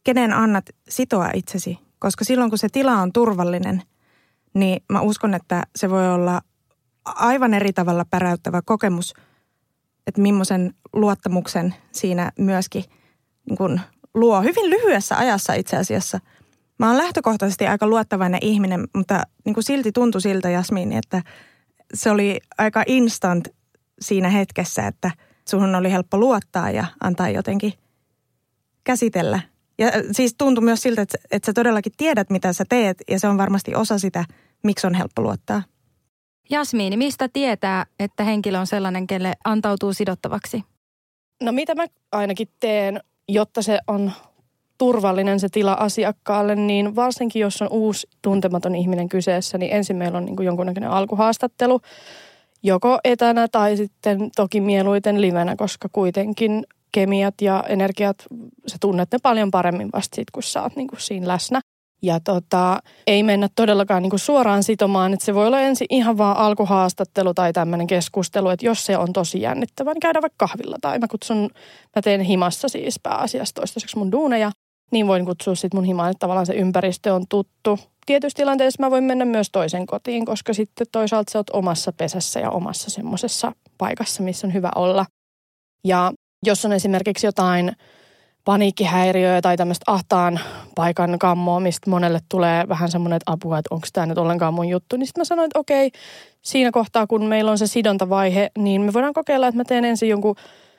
kenen 0.05 0.33
annat 0.33 0.65
sitoa 0.89 1.31
itsesi. 1.35 1.79
Koska 1.99 2.25
silloin, 2.25 2.51
kun 2.51 2.59
se 2.59 2.69
tila 2.73 2.93
on 2.93 3.13
turvallinen, 3.13 3.83
niin 4.55 4.83
mä 4.93 5.01
uskon, 5.01 5.35
että 5.35 5.63
se 5.77 5.91
voi 5.91 6.13
olla 6.13 6.41
aivan 7.05 7.55
eri 7.55 7.73
tavalla 7.73 8.05
päräyttävä 8.11 8.63
kokemus, 8.63 9.15
että 10.07 10.21
millaisen 10.21 10.75
luottamuksen 10.93 11.75
siinä 11.93 12.33
myöskin 12.39 12.85
niin 13.47 13.57
kun 13.57 13.81
luo 14.15 14.43
hyvin 14.43 14.71
lyhyessä 14.71 15.19
ajassa 15.19 15.55
itse 15.55 15.77
asiassa. 15.77 16.21
Mä 16.79 16.89
oon 16.89 16.99
lähtökohtaisesti 16.99 17.67
aika 17.67 17.87
luottavainen 17.87 18.41
ihminen, 18.43 18.89
mutta 18.95 19.23
niin 19.45 19.55
kuin 19.55 19.65
silti 19.65 19.93
tuntui 19.93 20.21
siltä 20.21 20.51
Jasmiini, 20.51 20.97
että 20.97 21.23
se 21.95 22.11
oli 22.11 22.41
aika 22.59 22.85
instant 22.87 23.49
siinä 24.01 24.29
hetkessä, 24.29 24.87
että 24.87 25.11
suhun 25.51 25.75
oli 25.75 25.93
helppo 25.93 26.19
luottaa 26.19 26.71
ja 26.71 26.87
antaa 27.01 27.29
jotenkin 27.29 27.73
käsitellä. 28.85 29.41
Ja 29.79 29.91
siis 30.13 30.35
tuntui 30.39 30.65
myös 30.65 30.83
siltä, 30.83 31.03
että, 31.03 31.19
että 31.31 31.47
sä 31.47 31.53
todellakin 31.53 31.93
tiedät, 31.97 32.31
mitä 32.31 32.53
sä 32.53 32.65
teet 32.69 32.97
ja 33.11 33.21
se 33.21 33.29
on 33.29 33.39
varmasti 33.39 33.75
osa 33.75 33.99
sitä, 33.99 34.25
miksi 34.63 34.87
on 34.87 34.95
helppo 34.95 35.23
luottaa. 35.23 35.63
Jasmiini, 36.51 36.97
mistä 36.97 37.29
tietää, 37.33 37.87
että 37.99 38.25
henkilö 38.25 38.59
on 38.59 38.67
sellainen, 38.67 39.07
kelle 39.07 39.33
antautuu 39.45 39.93
sidottavaksi? 39.93 40.65
No 41.43 41.53
mitä 41.53 41.75
mä 41.75 41.87
ainakin 42.13 42.49
teen, 42.61 43.01
jotta 43.29 43.63
se 43.63 43.79
on 43.87 44.13
turvallinen 44.79 45.41
se 45.41 45.49
tila 45.49 45.73
asiakkaalle, 45.73 46.55
niin 46.55 46.97
varsinkin 46.97 47.41
jos 47.41 47.63
on 47.63 47.69
uusi 47.71 48.09
tuntematon 48.23 48.75
ihminen 48.75 49.09
kyseessä, 49.09 49.59
niin 49.59 49.73
ensin 49.73 49.97
meillä 49.97 50.19
on 50.19 50.25
niin 50.25 50.37
kuin 50.37 50.47
jonkunnäköinen 50.47 50.91
alkuhaastattelu, 50.91 51.81
joko 52.63 52.99
etänä 53.05 53.49
tai 53.53 53.77
sitten 53.77 54.31
toki 54.37 54.61
mieluiten 54.61 55.21
livenä, 55.21 55.57
koska 55.57 55.89
kuitenkin 55.93 56.67
kemiat 56.93 57.35
ja 57.41 57.65
energiat, 57.69 58.17
sä 58.67 58.77
tunnet 58.81 59.09
ne 59.13 59.19
paljon 59.23 59.51
paremmin 59.51 59.89
vasta 59.93 60.15
sit, 60.15 60.31
kun 60.31 60.43
sä 60.43 60.63
oot 60.63 60.77
niin 60.77 60.89
kuin 60.89 61.01
siinä 61.01 61.29
läsnä. 61.29 61.61
Ja 62.03 62.21
tota, 62.21 62.79
ei 63.07 63.23
mennä 63.23 63.49
todellakaan 63.57 64.03
niin 64.03 64.11
kuin 64.11 64.21
suoraan 64.21 64.63
sitomaan, 64.63 65.13
että 65.13 65.25
se 65.25 65.35
voi 65.35 65.47
olla 65.47 65.61
ensin 65.61 65.87
ihan 65.91 66.19
vaan 66.19 66.37
alkuhaastattelu 66.37 67.35
tai 67.35 67.53
tämmöinen 67.53 67.87
keskustelu, 67.87 68.49
että 68.49 68.67
jos 68.67 68.87
se 68.87 68.97
on 68.97 69.13
tosi 69.13 69.41
jännittävä, 69.41 69.93
niin 69.93 70.01
käydään 70.01 70.23
vaikka 70.23 70.47
kahvilla. 70.47 70.77
Tai 70.81 70.99
mä 70.99 71.09
kutsun, 71.09 71.51
mä 71.97 72.03
teen 72.03 72.21
himassa 72.21 72.69
siis 72.69 73.01
pääasiassa 73.03 73.55
toistaiseksi 73.55 73.99
mun 73.99 74.13
duuneja, 74.13 74.51
niin 74.91 75.07
voin 75.07 75.25
kutsua 75.25 75.55
sitten 75.55 75.79
mun 75.79 75.85
himaan, 75.85 76.11
että 76.11 76.19
tavallaan 76.19 76.47
se 76.47 76.55
ympäristö 76.55 77.15
on 77.15 77.25
tuttu. 77.29 77.79
Tietyissä 78.07 78.37
tilanteissa 78.37 78.83
mä 78.83 78.91
voin 78.91 79.05
mennä 79.05 79.25
myös 79.25 79.49
toisen 79.53 79.87
kotiin, 79.87 80.25
koska 80.25 80.55
sitten 80.55 80.87
toisaalta 80.93 81.33
sä 81.33 81.39
oot 81.39 81.51
omassa 81.51 81.93
pesässä 81.93 82.41
ja 82.41 82.51
omassa 82.51 82.91
semmoisessa 82.91 83.53
paikassa, 83.79 84.23
missä 84.23 84.47
on 84.47 84.55
hyvä 84.55 84.71
olla. 84.75 85.07
Ja 85.85 86.13
jos 86.47 86.65
on 86.65 86.73
esimerkiksi 86.73 87.27
jotain 87.27 87.73
paniikkihäiriöä 88.45 89.43
tai 89.43 89.57
tämmöistä 89.57 89.93
ahtaan 89.93 90.41
paikan 90.75 91.19
kammoa, 91.19 91.61
mistä 91.61 91.91
monelle 91.91 92.21
tulee 92.29 92.69
vähän 92.69 92.91
semmoinen, 92.91 93.17
että 93.17 93.33
apua, 93.33 93.59
että 93.59 93.75
onko 93.75 93.87
tämä 93.93 94.07
nyt 94.07 94.19
ollenkaan 94.19 94.55
mun 94.55 94.69
juttu. 94.69 94.97
Niin 94.97 95.07
sitten 95.07 95.21
mä 95.21 95.25
sanoin, 95.25 95.47
että 95.47 95.59
okei, 95.59 95.91
siinä 96.43 96.71
kohtaa 96.71 97.07
kun 97.07 97.25
meillä 97.25 97.51
on 97.51 97.59
se 97.59 97.67
sidontavaihe, 97.67 98.51
niin 98.59 98.83
me 98.83 98.93
voidaan 98.93 99.13
kokeilla, 99.13 99.47
että 99.49 99.57
mä 99.57 99.65
teen 99.65 99.85
ensin 99.85 100.09
jonkun 100.09 100.37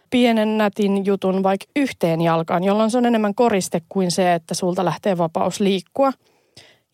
pienen 0.09 0.57
nätin 0.57 1.05
jutun 1.05 1.43
vaikka 1.43 1.65
yhteen 1.75 2.21
jalkaan, 2.21 2.63
jolloin 2.63 2.91
se 2.91 2.97
on 2.97 3.05
enemmän 3.05 3.35
koriste 3.35 3.81
kuin 3.89 4.11
se, 4.11 4.33
että 4.33 4.53
sulta 4.53 4.85
lähtee 4.85 5.17
vapaus 5.17 5.59
liikkua. 5.59 6.13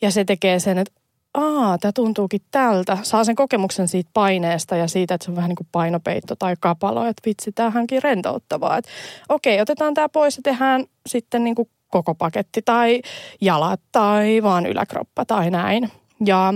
Ja 0.01 0.11
se 0.11 0.25
tekee 0.25 0.59
sen, 0.59 0.77
että 0.77 0.93
aa, 1.33 1.77
tämä 1.77 1.91
tuntuukin 1.91 2.41
tältä. 2.51 2.97
Saa 3.03 3.23
sen 3.23 3.35
kokemuksen 3.35 3.87
siitä 3.87 4.09
paineesta 4.13 4.75
ja 4.75 4.87
siitä, 4.87 5.13
että 5.13 5.25
se 5.25 5.31
on 5.31 5.35
vähän 5.35 5.49
niin 5.49 5.55
kuin 5.55 5.67
painopeitto 5.71 6.35
tai 6.35 6.55
kapalo, 6.59 7.05
että 7.05 7.21
vitsi, 7.25 7.51
tämähänkin 7.51 8.03
rentouttavaa. 8.03 8.77
Että 8.77 8.91
okei, 9.29 9.61
otetaan 9.61 9.93
tämä 9.93 10.09
pois 10.09 10.37
ja 10.37 10.43
tehdään 10.43 10.85
sitten 11.07 11.43
niin 11.43 11.55
kuin 11.55 11.69
koko 11.87 12.15
paketti 12.15 12.61
tai 12.65 13.01
jalat 13.41 13.81
tai 13.91 14.43
vaan 14.43 14.65
yläkroppa 14.65 15.25
tai 15.25 15.51
näin. 15.51 15.91
Ja 16.25 16.53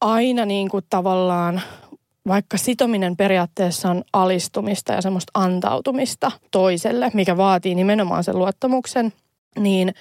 aina 0.00 0.44
niin 0.44 0.68
kuin 0.68 0.84
tavallaan 0.90 1.62
vaikka 2.28 2.56
sitominen 2.56 3.16
periaatteessa 3.16 3.90
on 3.90 4.04
alistumista 4.12 4.92
ja 4.92 5.02
semmoista 5.02 5.30
antautumista 5.34 6.30
toiselle, 6.50 7.10
mikä 7.14 7.36
vaatii 7.36 7.74
nimenomaan 7.74 8.24
sen 8.24 8.38
luottamuksen, 8.38 9.12
niin 9.58 9.94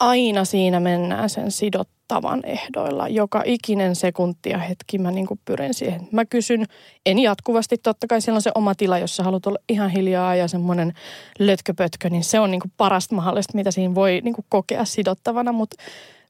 aina 0.00 0.44
siinä 0.44 0.80
mennään 0.80 1.30
sen 1.30 1.50
sidottavan 1.50 2.44
ehdoilla. 2.44 3.08
Joka 3.08 3.42
ikinen 3.44 3.96
sekunti 3.96 4.50
ja 4.50 4.58
hetki 4.58 4.98
mä 4.98 5.10
niin 5.10 5.26
kuin 5.26 5.40
pyrin 5.44 5.74
siihen. 5.74 6.08
Mä 6.12 6.24
kysyn, 6.24 6.64
en 7.06 7.18
jatkuvasti, 7.18 7.78
totta 7.78 8.06
kai 8.06 8.20
siellä 8.20 8.36
on 8.36 8.42
se 8.42 8.50
oma 8.54 8.74
tila, 8.74 8.98
jossa 8.98 9.22
haluat 9.22 9.46
olla 9.46 9.58
ihan 9.68 9.90
hiljaa 9.90 10.34
ja 10.34 10.48
semmoinen 10.48 10.92
lötköpötkö, 11.38 12.10
niin 12.10 12.24
se 12.24 12.40
on 12.40 12.50
niin 12.50 12.60
kuin 12.60 12.72
parasta 12.76 13.14
mahdollista, 13.14 13.56
mitä 13.56 13.70
siinä 13.70 13.94
voi 13.94 14.20
niin 14.24 14.34
kuin 14.34 14.46
kokea 14.48 14.84
sidottavana, 14.84 15.52
mutta 15.52 15.76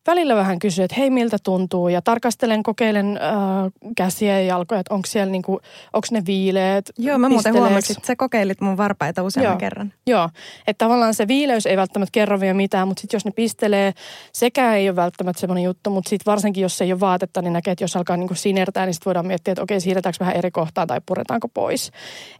välillä 0.06 0.36
vähän 0.36 0.58
kysyy, 0.58 0.84
että 0.84 0.96
hei 0.98 1.10
miltä 1.10 1.36
tuntuu 1.42 1.88
ja 1.88 2.02
tarkastelen, 2.02 2.62
kokeilen 2.62 3.16
äh, 3.16 3.92
käsiä 3.96 4.40
ja 4.40 4.46
jalkoja, 4.46 4.80
että 4.80 4.94
onko 4.94 5.06
siellä 5.06 5.32
niinku, 5.32 5.60
onko 5.92 6.06
ne 6.10 6.22
viileet. 6.26 6.92
Joo, 6.98 7.18
mä 7.18 7.28
muuten 7.28 7.54
huomasin, 7.54 7.96
että 7.96 8.06
sä 8.06 8.16
kokeilit 8.16 8.60
mun 8.60 8.76
varpaita 8.76 9.22
useamman 9.22 9.52
Joo. 9.52 9.58
kerran. 9.58 9.92
Joo, 10.06 10.30
että 10.66 10.84
tavallaan 10.84 11.14
se 11.14 11.28
viileys 11.28 11.66
ei 11.66 11.76
välttämättä 11.76 12.12
kerro 12.12 12.40
vielä 12.40 12.54
mitään, 12.54 12.88
mutta 12.88 13.00
sitten 13.00 13.16
jos 13.16 13.24
ne 13.24 13.30
pistelee, 13.30 13.92
sekä 14.32 14.74
ei 14.74 14.88
ole 14.88 14.96
välttämättä 14.96 15.40
semmoinen 15.40 15.64
juttu, 15.64 15.90
mutta 15.90 16.08
sitten 16.08 16.30
varsinkin 16.30 16.62
jos 16.62 16.80
ei 16.80 16.92
ole 16.92 17.00
vaatetta, 17.00 17.42
niin 17.42 17.52
näkee, 17.52 17.72
että 17.72 17.84
jos 17.84 17.96
alkaa 17.96 18.16
niinku 18.16 18.34
sinertää, 18.34 18.86
niin 18.86 18.94
sitten 18.94 19.06
voidaan 19.06 19.26
miettiä, 19.26 19.52
että 19.52 19.62
okei, 19.62 19.80
siirretäänkö 19.80 20.16
vähän 20.20 20.36
eri 20.36 20.50
kohtaan 20.50 20.86
tai 20.86 21.00
puretaanko 21.06 21.48
pois. 21.48 21.90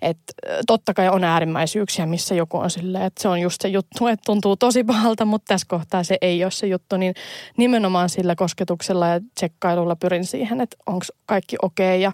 Että 0.03 0.33
totta 0.67 0.95
kai 0.95 1.09
on 1.09 1.25
äärimmäisyyksiä, 1.25 2.07
missä 2.07 2.35
joku 2.35 2.57
on 2.57 2.71
silleen, 2.71 3.05
että 3.05 3.23
se 3.23 3.29
on 3.29 3.41
just 3.41 3.61
se 3.63 3.69
juttu, 3.69 4.07
että 4.07 4.25
tuntuu 4.27 4.57
tosi 4.57 4.85
pahalta, 4.85 5.25
mutta 5.25 5.45
tässä 5.49 5.67
kohtaa 5.71 6.03
se 6.03 6.19
ei 6.21 6.45
ole 6.45 6.51
se 6.51 6.67
juttu, 6.67 6.97
niin 6.97 7.15
nimenomaan 7.57 8.09
sillä 8.09 8.35
kosketuksella 8.35 9.09
ja 9.09 9.21
tsekkailulla 9.35 9.97
pyrin 9.97 10.27
siihen, 10.27 10.61
että 10.61 10.77
onko 10.87 11.05
kaikki 11.27 11.57
okei. 11.63 11.87
Okay. 11.87 11.99
Ja 11.99 12.13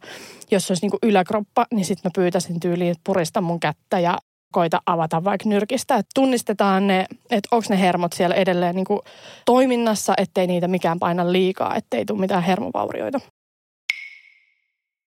jos 0.51 0.71
olisi 0.71 0.87
niin 0.87 0.99
yläkroppa, 1.03 1.67
niin 1.75 1.85
sitten 1.85 2.11
mä 2.11 2.23
pyytäisin 2.23 2.61
tyyliin, 2.61 2.91
että 2.91 3.03
purista 3.05 3.41
mun 3.41 3.61
kättä 3.61 3.99
ja 3.99 4.19
koita 4.53 4.83
avata 4.87 5.25
vaikka 5.25 5.49
nyrkistä. 5.49 5.95
Että 5.95 6.11
tunnistetaan 6.15 6.87
ne, 6.87 7.07
että 7.31 7.49
onko 7.51 7.67
ne 7.71 7.81
hermot 7.81 8.13
siellä 8.13 8.35
edelleen 8.37 8.75
niin 8.75 8.87
toiminnassa, 9.45 10.15
ettei 10.17 10.47
niitä 10.47 10.69
mikään 10.69 10.99
paina 10.99 11.33
liikaa, 11.33 11.77
ettei 11.77 12.05
tule 12.05 12.21
mitään 12.21 12.43
hermovaurioita. 12.43 13.21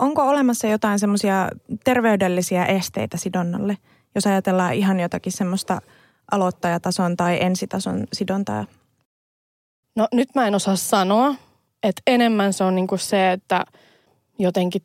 Onko 0.00 0.28
olemassa 0.28 0.66
jotain 0.66 0.98
semmoisia 0.98 1.48
terveydellisiä 1.84 2.64
esteitä 2.64 3.16
sidonnalle, 3.16 3.76
jos 4.14 4.26
ajatellaan 4.26 4.74
ihan 4.74 5.00
jotakin 5.00 5.32
semmoista 5.32 5.80
aloittajatason 6.30 7.16
tai 7.16 7.38
ensitason 7.42 8.06
sidontaa? 8.12 8.64
No 9.96 10.08
nyt 10.12 10.28
mä 10.34 10.46
en 10.46 10.54
osaa 10.54 10.76
sanoa, 10.76 11.34
että 11.82 12.02
enemmän 12.06 12.52
se 12.52 12.64
on 12.64 12.74
niinku 12.74 12.96
se, 12.96 13.32
että 13.32 13.64
jotenkin 14.38 14.82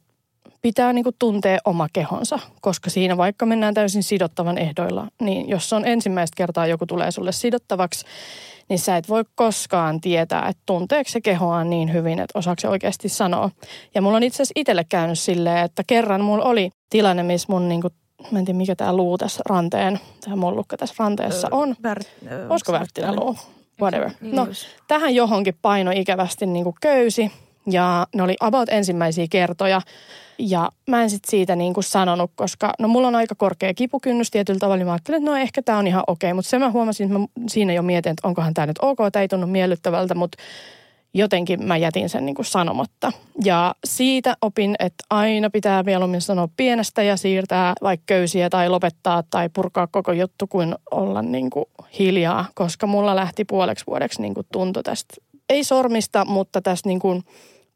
pitää 0.61 0.93
niinku 0.93 1.11
tuntea 1.19 1.57
oma 1.65 1.87
kehonsa, 1.93 2.39
koska 2.61 2.89
siinä 2.89 3.17
vaikka 3.17 3.45
mennään 3.45 3.73
täysin 3.73 4.03
sidottavan 4.03 4.57
ehdoilla, 4.57 5.07
niin 5.21 5.49
jos 5.49 5.73
on 5.73 5.85
ensimmäistä 5.85 6.35
kertaa 6.35 6.67
joku 6.67 6.85
tulee 6.85 7.11
sulle 7.11 7.31
sidottavaksi, 7.31 8.05
niin 8.69 8.79
sä 8.79 8.97
et 8.97 9.09
voi 9.09 9.23
koskaan 9.35 10.01
tietää, 10.01 10.47
että 10.47 10.63
tunteeko 10.65 11.09
se 11.09 11.21
kehoaan 11.21 11.69
niin 11.69 11.93
hyvin, 11.93 12.19
että 12.19 12.39
osaako 12.39 12.59
se 12.59 12.67
oikeasti 12.67 13.09
sanoa. 13.09 13.49
Ja 13.95 14.01
mulla 14.01 14.17
on 14.17 14.23
itse 14.23 14.35
asiassa 14.35 14.53
itselle 14.55 14.83
käynyt 14.83 15.19
silleen, 15.19 15.65
että 15.65 15.83
kerran 15.87 16.21
mulla 16.21 16.45
oli 16.45 16.69
tilanne, 16.89 17.23
missä 17.23 17.45
mun 17.49 17.69
niinku, 17.69 17.89
mä 18.31 18.39
en 18.39 18.45
tiedä 18.45 18.57
mikä 18.57 18.75
tämä 18.75 18.95
luu 18.95 19.17
tässä 19.17 19.41
ranteen, 19.49 19.99
tämä 20.23 20.35
mollukka 20.35 20.77
tässä 20.77 20.95
ranteessa 20.99 21.47
on. 21.51 21.75
Värt- 21.87 22.49
Olisiko 22.49 22.71
värttinen 22.71 23.15
luu? 23.15 23.35
Whatever. 23.81 24.09
Niin 24.21 24.35
No, 24.35 24.47
tähän 24.87 25.15
johonkin 25.15 25.57
paino 25.61 25.91
ikävästi 25.95 26.45
niin 26.45 26.63
kuin 26.63 26.75
köysi 26.81 27.31
ja 27.71 28.07
ne 28.15 28.23
oli 28.23 28.35
about 28.39 28.69
ensimmäisiä 28.69 29.25
kertoja. 29.29 29.81
Ja 30.39 30.69
mä 30.87 31.03
en 31.03 31.09
sit 31.09 31.25
siitä 31.27 31.55
niin 31.55 31.73
kuin 31.73 31.83
sanonut, 31.83 32.31
koska 32.35 32.73
no 32.79 32.87
mulla 32.87 33.07
on 33.07 33.15
aika 33.15 33.35
korkea 33.35 33.73
kipukynnys 33.73 34.31
tietyllä 34.31 34.59
tavalla, 34.59 34.77
niin 34.77 34.87
mä 34.87 34.91
ajattelin, 34.91 35.17
että 35.17 35.31
no 35.31 35.37
ehkä 35.37 35.61
tämä 35.61 35.77
on 35.77 35.87
ihan 35.87 36.03
okei. 36.07 36.33
Mutta 36.33 36.49
se 36.49 36.59
mä 36.59 36.71
huomasin, 36.71 37.07
että 37.07 37.19
mä 37.19 37.25
siinä 37.47 37.73
jo 37.73 37.81
mietin, 37.81 38.09
että 38.09 38.27
onkohan 38.27 38.53
tämä 38.53 38.65
nyt 38.65 38.79
ok, 38.81 38.97
tämä 39.11 39.21
ei 39.21 39.27
tunnu 39.27 39.47
miellyttävältä, 39.47 40.15
mutta 40.15 40.37
jotenkin 41.13 41.63
mä 41.63 41.77
jätin 41.77 42.09
sen 42.09 42.25
niin 42.25 42.35
kuin 42.35 42.45
sanomatta. 42.45 43.11
Ja 43.43 43.75
siitä 43.85 44.35
opin, 44.41 44.75
että 44.79 45.03
aina 45.09 45.49
pitää 45.49 45.83
mieluummin 45.83 46.21
sanoa 46.21 46.49
pienestä 46.57 47.03
ja 47.03 47.17
siirtää 47.17 47.73
vaikka 47.81 48.03
köysiä 48.05 48.49
tai 48.49 48.69
lopettaa 48.69 49.23
tai 49.29 49.49
purkaa 49.49 49.87
koko 49.87 50.11
juttu 50.11 50.47
kuin 50.47 50.75
olla 50.91 51.21
niin 51.21 51.49
kuin 51.49 51.65
hiljaa, 51.99 52.45
koska 52.55 52.87
mulla 52.87 53.15
lähti 53.15 53.45
puoleksi 53.45 53.85
vuodeksi 53.87 54.21
niin 54.21 54.33
kuin 54.33 54.47
tunto 54.51 54.83
tästä, 54.83 55.15
ei 55.49 55.63
sormista, 55.63 56.25
mutta 56.25 56.61
tästä 56.61 56.89
niin 56.89 56.99
kuin 56.99 57.23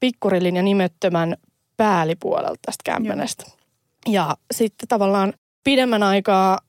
pikkurillin 0.04 0.56
ja 0.56 0.63
nimettömän 0.63 1.36
päällipuolelta 1.78 2.60
tästä 2.66 2.82
kämpänestä. 2.84 3.44
Ja 4.08 4.38
sitten 4.54 4.88
tavallaan 4.88 5.34
pidemmän 5.63 6.04
aikaa 6.04 6.60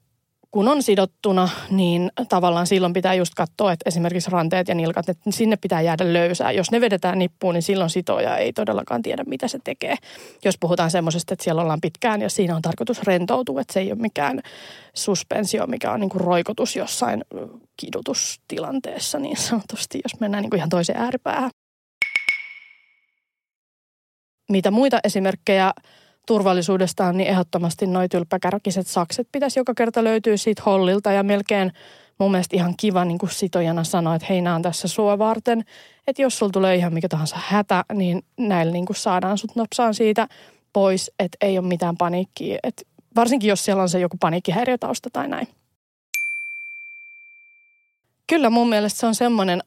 kun 0.51 0.68
on 0.68 0.83
sidottuna, 0.83 1.49
niin 1.70 2.11
tavallaan 2.29 2.66
silloin 2.66 2.92
pitää 2.92 3.14
just 3.14 3.35
katsoa, 3.35 3.73
että 3.73 3.88
esimerkiksi 3.88 4.31
ranteet 4.31 4.68
ja 4.68 4.75
nilkat, 4.75 5.09
että 5.09 5.31
sinne 5.31 5.57
pitää 5.57 5.81
jäädä 5.81 6.12
löysää. 6.12 6.53
Jos 6.53 6.70
ne 6.70 6.81
vedetään 6.81 7.18
nippuun, 7.18 7.55
niin 7.55 7.62
silloin 7.62 7.90
sitoja 7.90 8.37
ei 8.37 8.53
todellakaan 8.53 9.03
tiedä, 9.03 9.25
mitä 9.27 9.49
se 9.49 9.59
tekee. 9.64 9.97
Jos 10.44 10.55
puhutaan 10.61 10.90
semmoisesta, 10.90 11.35
että 11.35 11.44
siellä 11.44 11.62
ollaan 11.62 11.81
pitkään 11.81 12.23
ja 12.23 12.31
siinä 12.31 12.57
on 12.57 12.62
tarkoitus 12.62 13.03
rentoutua, 13.03 13.61
että 13.61 13.73
se 13.73 13.81
ei 13.81 13.92
ole 13.92 14.01
mikään 14.01 14.40
suspensio, 14.94 15.66
mikä 15.66 15.92
on 15.92 16.01
niin 16.01 16.11
kuin 16.11 16.20
roikotus 16.20 16.77
jossain 16.77 17.25
kidutustilanteessa 17.77 19.18
niin 19.18 19.37
sanotusti, 19.37 20.01
jos 20.05 20.20
mennään 20.20 20.42
niin 20.42 20.51
kuin 20.51 20.59
ihan 20.59 20.70
toiseen 20.70 21.01
ääripäähän. 21.01 21.51
Mitä 24.48 24.70
muita 24.70 25.00
esimerkkejä 25.04 25.72
turvallisuudesta 26.26 27.07
on, 27.07 27.16
niin 27.16 27.28
ehdottomasti 27.28 27.87
noin 27.87 28.09
tylppäkärkiset 28.09 28.87
sakset 28.87 29.28
pitäisi 29.33 29.61
joka 29.61 29.74
kerta 29.74 30.04
löytyä 30.04 30.37
siitä 30.37 30.62
hollilta 30.66 31.12
ja 31.12 31.22
melkein 31.22 31.72
mun 32.18 32.30
mielestä 32.30 32.57
ihan 32.57 32.74
kiva 32.76 33.04
niin 33.04 33.18
kuin 33.18 33.30
sitojana 33.30 33.85
sanoa, 33.85 34.14
että 34.14 34.26
hei, 34.30 34.42
on 34.54 34.62
tässä 34.62 34.88
sua 34.88 35.18
varten. 35.18 35.64
Että 36.07 36.22
jos 36.22 36.38
sulla 36.38 36.52
tulee 36.52 36.76
ihan 36.76 36.94
mikä 36.94 37.09
tahansa 37.09 37.37
hätä, 37.38 37.85
niin 37.92 38.22
näillä 38.38 38.72
niin 38.72 38.87
kuin 38.87 38.96
saadaan 38.96 39.38
sut 39.38 39.57
nopsaan 39.57 39.94
siitä 39.94 40.28
pois, 40.72 41.11
että 41.18 41.37
ei 41.40 41.59
ole 41.59 41.66
mitään 41.66 41.96
paniikkia. 41.96 42.59
Et 42.62 42.87
varsinkin 43.16 43.48
jos 43.48 43.64
siellä 43.64 43.83
on 43.83 43.88
se 43.88 44.00
joku 44.00 44.16
paniikkihäiriötausta 44.20 45.11
tai 45.12 45.28
näin. 45.28 45.48
Kyllä 48.26 48.50
mun 48.50 48.68
mielestä 48.68 49.00
se 49.00 49.07
on 49.07 49.14
semmoinen 49.14 49.62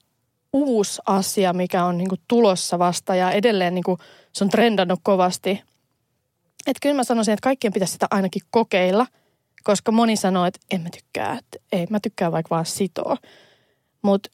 uusi 0.53 1.01
asia, 1.05 1.53
mikä 1.53 1.86
on 1.86 1.97
niin 1.97 2.10
kuin 2.10 2.21
tulossa 2.27 2.79
vasta 2.79 3.15
ja 3.15 3.31
edelleen 3.31 3.75
niin 3.75 3.83
kuin 3.83 3.97
se 4.33 4.43
on 4.43 4.49
trendannut 4.49 4.99
kovasti. 5.03 5.49
Että 6.67 6.79
kyllä 6.81 6.95
mä 6.95 7.03
sanoisin, 7.03 7.33
että 7.33 7.43
kaikkien 7.43 7.73
pitäisi 7.73 7.93
sitä 7.93 8.07
ainakin 8.12 8.41
kokeilla, 8.51 9.07
koska 9.63 9.91
moni 9.91 10.15
sanoo, 10.15 10.45
että 10.45 10.60
en 10.71 10.81
mä 10.81 10.89
tykkää, 10.89 11.38
että 11.38 11.57
ei 11.71 11.88
mä 11.89 11.99
tykkään 11.99 12.31
vaikka 12.31 12.49
vaan 12.49 12.65
sitoa. 12.65 13.17
Mutta 14.01 14.29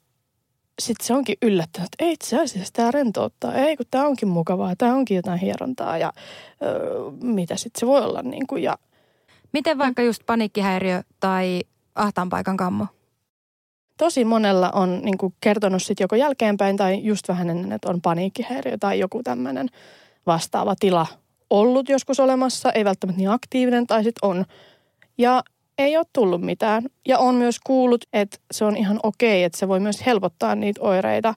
sitten 0.81 1.07
se 1.07 1.13
onkin 1.13 1.37
yllättänyt, 1.41 1.89
että 1.93 2.05
ei 2.05 2.11
itse 2.11 2.41
asiassa 2.41 2.73
tämä 2.73 2.91
rentouttaa. 2.91 3.53
Ei, 3.53 3.77
kun 3.77 3.85
tämä 3.91 4.07
onkin 4.07 4.27
mukavaa, 4.27 4.75
tämä 4.77 4.95
onkin 4.95 5.15
jotain 5.15 5.39
hierontaa 5.39 5.97
ja 5.97 6.13
öö, 6.63 7.11
mitä 7.21 7.55
sitten 7.55 7.79
se 7.79 7.87
voi 7.87 8.01
olla. 8.01 8.21
Niin 8.21 8.47
kuin, 8.47 8.63
ja... 8.63 8.77
Miten 9.53 9.77
vaikka 9.77 10.01
just 10.01 10.21
paniikkihäiriö 10.25 11.03
tai 11.19 11.61
ahtaan 11.95 12.29
paikan 12.29 12.57
kammo? 12.57 12.87
Tosi 13.97 14.25
monella 14.25 14.71
on 14.71 15.01
niin 15.01 15.17
kuin 15.17 15.33
kertonut 15.41 15.83
sitten 15.83 16.03
joko 16.03 16.15
jälkeenpäin 16.15 16.77
tai 16.77 17.03
just 17.03 17.27
vähän 17.27 17.49
ennen, 17.49 17.71
että 17.71 17.89
on 17.89 18.01
paniikkihäiriö 18.01 18.77
tai 18.79 18.99
joku 18.99 19.23
tämmöinen 19.23 19.69
vastaava 20.25 20.75
tila 20.79 21.07
ollut 21.49 21.89
joskus 21.89 22.19
olemassa, 22.19 22.71
ei 22.71 22.85
välttämättä 22.85 23.17
niin 23.17 23.29
aktiivinen 23.29 23.87
tai 23.87 24.03
sitten 24.03 24.29
on. 24.29 24.45
Ja 25.17 25.43
ei 25.77 25.97
ole 25.97 26.05
tullut 26.13 26.41
mitään. 26.41 26.85
Ja 27.07 27.19
on 27.19 27.35
myös 27.35 27.59
kuullut, 27.59 28.05
että 28.13 28.37
se 28.51 28.65
on 28.65 28.77
ihan 28.77 28.99
okei, 29.03 29.43
että 29.43 29.57
se 29.57 29.67
voi 29.67 29.79
myös 29.79 30.05
helpottaa 30.05 30.55
niitä 30.55 30.81
oireita. 30.81 31.33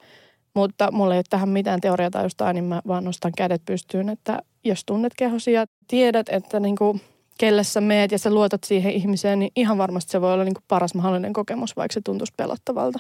Mutta 0.55 0.93
mulla 0.93 1.15
ei 1.15 1.19
ole 1.19 1.25
tähän 1.31 1.49
mitään 1.49 1.81
teoriataustaa, 1.81 2.53
niin 2.53 2.65
mä 2.65 2.83
vaan 2.87 3.05
nostan 3.05 3.33
kädet 3.37 3.63
pystyyn, 3.65 4.09
että 4.09 4.39
jos 4.65 4.85
tunnet 4.87 5.13
kehosi 5.19 5.53
ja 5.53 5.67
tiedät, 5.89 6.29
että 6.29 6.61
niin 6.61 6.77
kuin 6.77 7.01
kelle 7.39 7.65
sä 7.65 7.81
meet 7.81 8.13
ja 8.13 8.19
sä 8.19 8.31
luotat 8.31 8.65
siihen 8.65 8.93
ihmiseen, 8.93 9.39
niin 9.39 9.51
ihan 9.57 9.79
varmasti 9.79 10.13
se 10.13 10.21
voi 10.21 10.33
olla 10.33 10.45
niin 10.45 10.55
kuin 10.55 10.65
paras 10.69 10.95
mahdollinen 10.95 11.33
kokemus, 11.33 11.77
vaikka 11.77 11.95
se 11.95 12.01
tuntuisi 12.01 12.33
pelottavalta. 12.37 12.99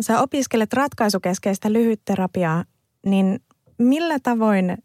Sä 0.00 0.20
opiskelet 0.20 0.72
ratkaisukeskeistä 0.72 1.72
lyhytterapiaa, 1.72 2.64
niin 3.06 3.40
millä 3.78 4.18
tavoin 4.22 4.78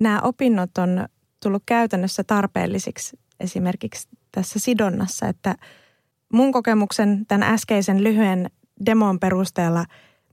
nämä 0.00 0.20
opinnot 0.20 0.78
on 0.78 1.06
tullut 1.42 1.62
käytännössä 1.66 2.24
tarpeellisiksi 2.24 3.18
esimerkiksi 3.40 4.08
tässä 4.32 4.58
sidonnassa, 4.58 5.28
että 5.28 5.54
mun 6.32 6.52
kokemuksen 6.52 7.26
tämän 7.28 7.52
äskeisen 7.54 8.04
lyhyen 8.04 8.50
demon 8.86 9.20
perusteella 9.20 9.84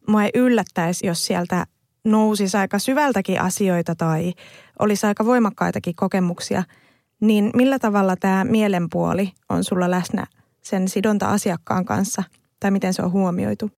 mua 0.07 0.23
ei 0.23 0.31
yllättäisi, 0.33 1.07
jos 1.07 1.25
sieltä 1.25 1.65
nousisi 2.05 2.57
aika 2.57 2.79
syvältäkin 2.79 3.41
asioita 3.41 3.95
tai 3.95 4.33
olisi 4.79 5.07
aika 5.07 5.25
voimakkaitakin 5.25 5.95
kokemuksia, 5.95 6.63
niin 7.21 7.51
millä 7.55 7.79
tavalla 7.79 8.15
tämä 8.15 8.43
mielenpuoli 8.43 9.31
on 9.49 9.63
sulla 9.63 9.91
läsnä 9.91 10.25
sen 10.61 10.87
sidonta-asiakkaan 10.87 11.85
kanssa 11.85 12.23
tai 12.59 12.71
miten 12.71 12.93
se 12.93 13.01
on 13.01 13.11
huomioitu? 13.11 13.71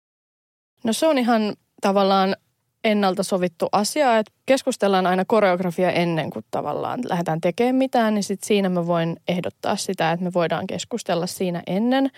No 0.84 0.94
se 0.94 1.08
on 1.08 1.18
ihan 1.18 1.54
tavallaan 1.82 2.36
ennalta 2.84 3.24
sovittu 3.24 3.68
asia, 3.72 4.18
että 4.18 4.34
keskustellaan 4.46 5.08
aina 5.08 5.26
koreografia 5.26 5.92
ennen 5.92 6.30
kuin 6.30 6.46
tavallaan 6.52 7.00
lähdetään 7.10 7.42
tekemään 7.42 7.76
mitään, 7.76 8.14
niin 8.14 8.24
sit 8.24 8.44
siinä 8.44 8.70
mä 8.70 8.88
voin 8.88 9.18
ehdottaa 9.28 9.76
sitä, 9.76 10.12
että 10.12 10.24
me 10.24 10.34
voidaan 10.34 10.68
keskustella 10.68 11.28
siinä 11.28 11.64
ennen 11.68 12.12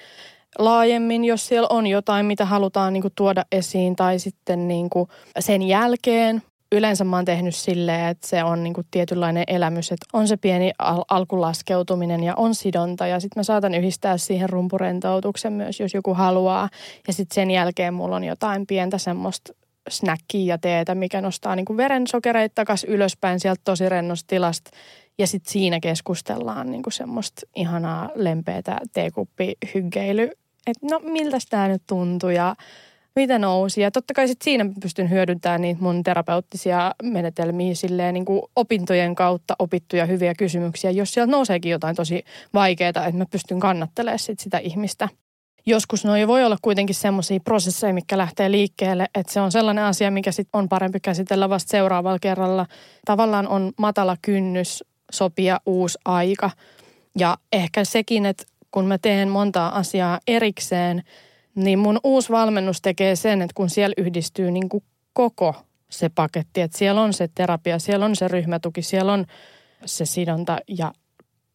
laajemmin, 0.59 1.25
jos 1.25 1.47
siellä 1.47 1.67
on 1.69 1.87
jotain, 1.87 2.25
mitä 2.25 2.45
halutaan 2.45 2.93
niin 2.93 3.01
kuin 3.01 3.13
tuoda 3.17 3.45
esiin 3.51 3.95
tai 3.95 4.19
sitten 4.19 4.67
niin 4.67 4.89
kuin 4.89 5.09
sen 5.39 5.61
jälkeen. 5.61 6.41
Yleensä 6.71 7.03
mä 7.03 7.15
oon 7.15 7.25
tehnyt 7.25 7.55
silleen, 7.55 8.07
että 8.07 8.27
se 8.27 8.43
on 8.43 8.63
niin 8.63 8.73
kuin 8.73 8.87
tietynlainen 8.91 9.43
elämys, 9.47 9.91
että 9.91 10.05
on 10.13 10.27
se 10.27 10.37
pieni 10.37 10.71
al- 10.79 11.03
alkulaskeutuminen 11.09 12.23
ja 12.23 12.33
on 12.35 12.55
sidonta 12.55 13.07
ja 13.07 13.19
sitten 13.19 13.39
mä 13.39 13.43
saatan 13.43 13.73
yhdistää 13.73 14.17
siihen 14.17 14.49
rumpurentoutuksen 14.49 15.53
myös, 15.53 15.79
jos 15.79 15.93
joku 15.93 16.13
haluaa. 16.13 16.69
Ja 17.07 17.13
sitten 17.13 17.35
sen 17.35 17.51
jälkeen 17.51 17.93
mulla 17.93 18.15
on 18.15 18.23
jotain 18.23 18.67
pientä 18.67 18.97
semmoista 18.97 19.53
snackia 19.89 20.53
ja 20.53 20.57
teetä, 20.57 20.95
mikä 20.95 21.21
nostaa 21.21 21.55
niin 21.55 21.65
kuin 21.65 21.77
verensokereita 21.77 22.55
takaisin 22.55 22.89
ylöspäin 22.89 23.39
sieltä 23.39 23.61
tosi 23.63 23.89
rennosta 23.89 24.27
tilasta. 24.27 24.71
Ja 25.17 25.27
sitten 25.27 25.51
siinä 25.51 25.79
keskustellaan 25.79 26.71
niin 26.71 26.83
kuin 26.83 26.93
semmoista 26.93 27.41
ihanaa 27.55 28.09
lempeätä 28.15 28.77
teekuppihyggeily 28.93 30.29
että 30.67 30.87
no 30.91 30.99
miltä 30.99 31.37
tämä 31.49 31.67
nyt 31.67 31.83
tuntui 31.87 32.35
ja 32.35 32.55
mitä 33.15 33.39
nousi. 33.39 33.81
Ja 33.81 33.91
totta 33.91 34.13
kai 34.13 34.27
sitten 34.27 34.43
siinä 34.43 34.65
pystyn 34.81 35.09
hyödyntämään 35.09 35.61
niitä 35.61 35.81
mun 35.81 36.03
terapeuttisia 36.03 36.91
menetelmiä 37.03 37.75
silleen 37.75 38.13
niin 38.13 38.25
kuin 38.25 38.41
opintojen 38.55 39.15
kautta 39.15 39.55
opittuja 39.59 40.05
hyviä 40.05 40.33
kysymyksiä. 40.33 40.91
Jos 40.91 41.13
sieltä 41.13 41.31
nouseekin 41.31 41.71
jotain 41.71 41.95
tosi 41.95 42.23
vaikeaa, 42.53 42.89
että 42.89 43.11
mä 43.13 43.25
pystyn 43.25 43.59
kannattelemaan 43.59 44.19
sit 44.19 44.39
sitä 44.39 44.57
ihmistä. 44.57 45.09
Joskus 45.65 46.05
no 46.05 46.13
voi 46.27 46.43
olla 46.43 46.57
kuitenkin 46.61 46.95
semmoisia 46.95 47.39
prosesseja, 47.39 47.93
mikä 47.93 48.17
lähtee 48.17 48.51
liikkeelle, 48.51 49.07
että 49.15 49.33
se 49.33 49.41
on 49.41 49.51
sellainen 49.51 49.83
asia, 49.83 50.11
mikä 50.11 50.31
sit 50.31 50.47
on 50.53 50.69
parempi 50.69 50.99
käsitellä 50.99 51.49
vasta 51.49 51.71
seuraavalla 51.71 52.19
kerralla. 52.19 52.65
Tavallaan 53.05 53.47
on 53.47 53.71
matala 53.77 54.17
kynnys 54.21 54.83
sopia 55.11 55.59
uusi 55.65 55.97
aika. 56.05 56.51
Ja 57.19 57.37
ehkä 57.53 57.85
sekin, 57.85 58.25
että 58.25 58.43
kun 58.73 58.85
mä 58.85 58.97
teen 58.97 59.29
montaa 59.29 59.77
asiaa 59.77 60.19
erikseen, 60.27 61.03
niin 61.55 61.79
mun 61.79 61.99
uusi 62.03 62.29
valmennus 62.29 62.81
tekee 62.81 63.15
sen, 63.15 63.41
että 63.41 63.53
kun 63.53 63.69
siellä 63.69 63.93
yhdistyy 63.97 64.51
niin 64.51 64.69
kuin 64.69 64.83
koko 65.13 65.55
se 65.89 66.09
paketti, 66.09 66.61
että 66.61 66.77
siellä 66.77 67.01
on 67.01 67.13
se 67.13 67.29
terapia, 67.35 67.79
siellä 67.79 68.05
on 68.05 68.15
se 68.15 68.27
ryhmätuki, 68.27 68.81
siellä 68.81 69.13
on 69.13 69.25
se 69.85 70.05
sidonta 70.05 70.57
ja 70.67 70.93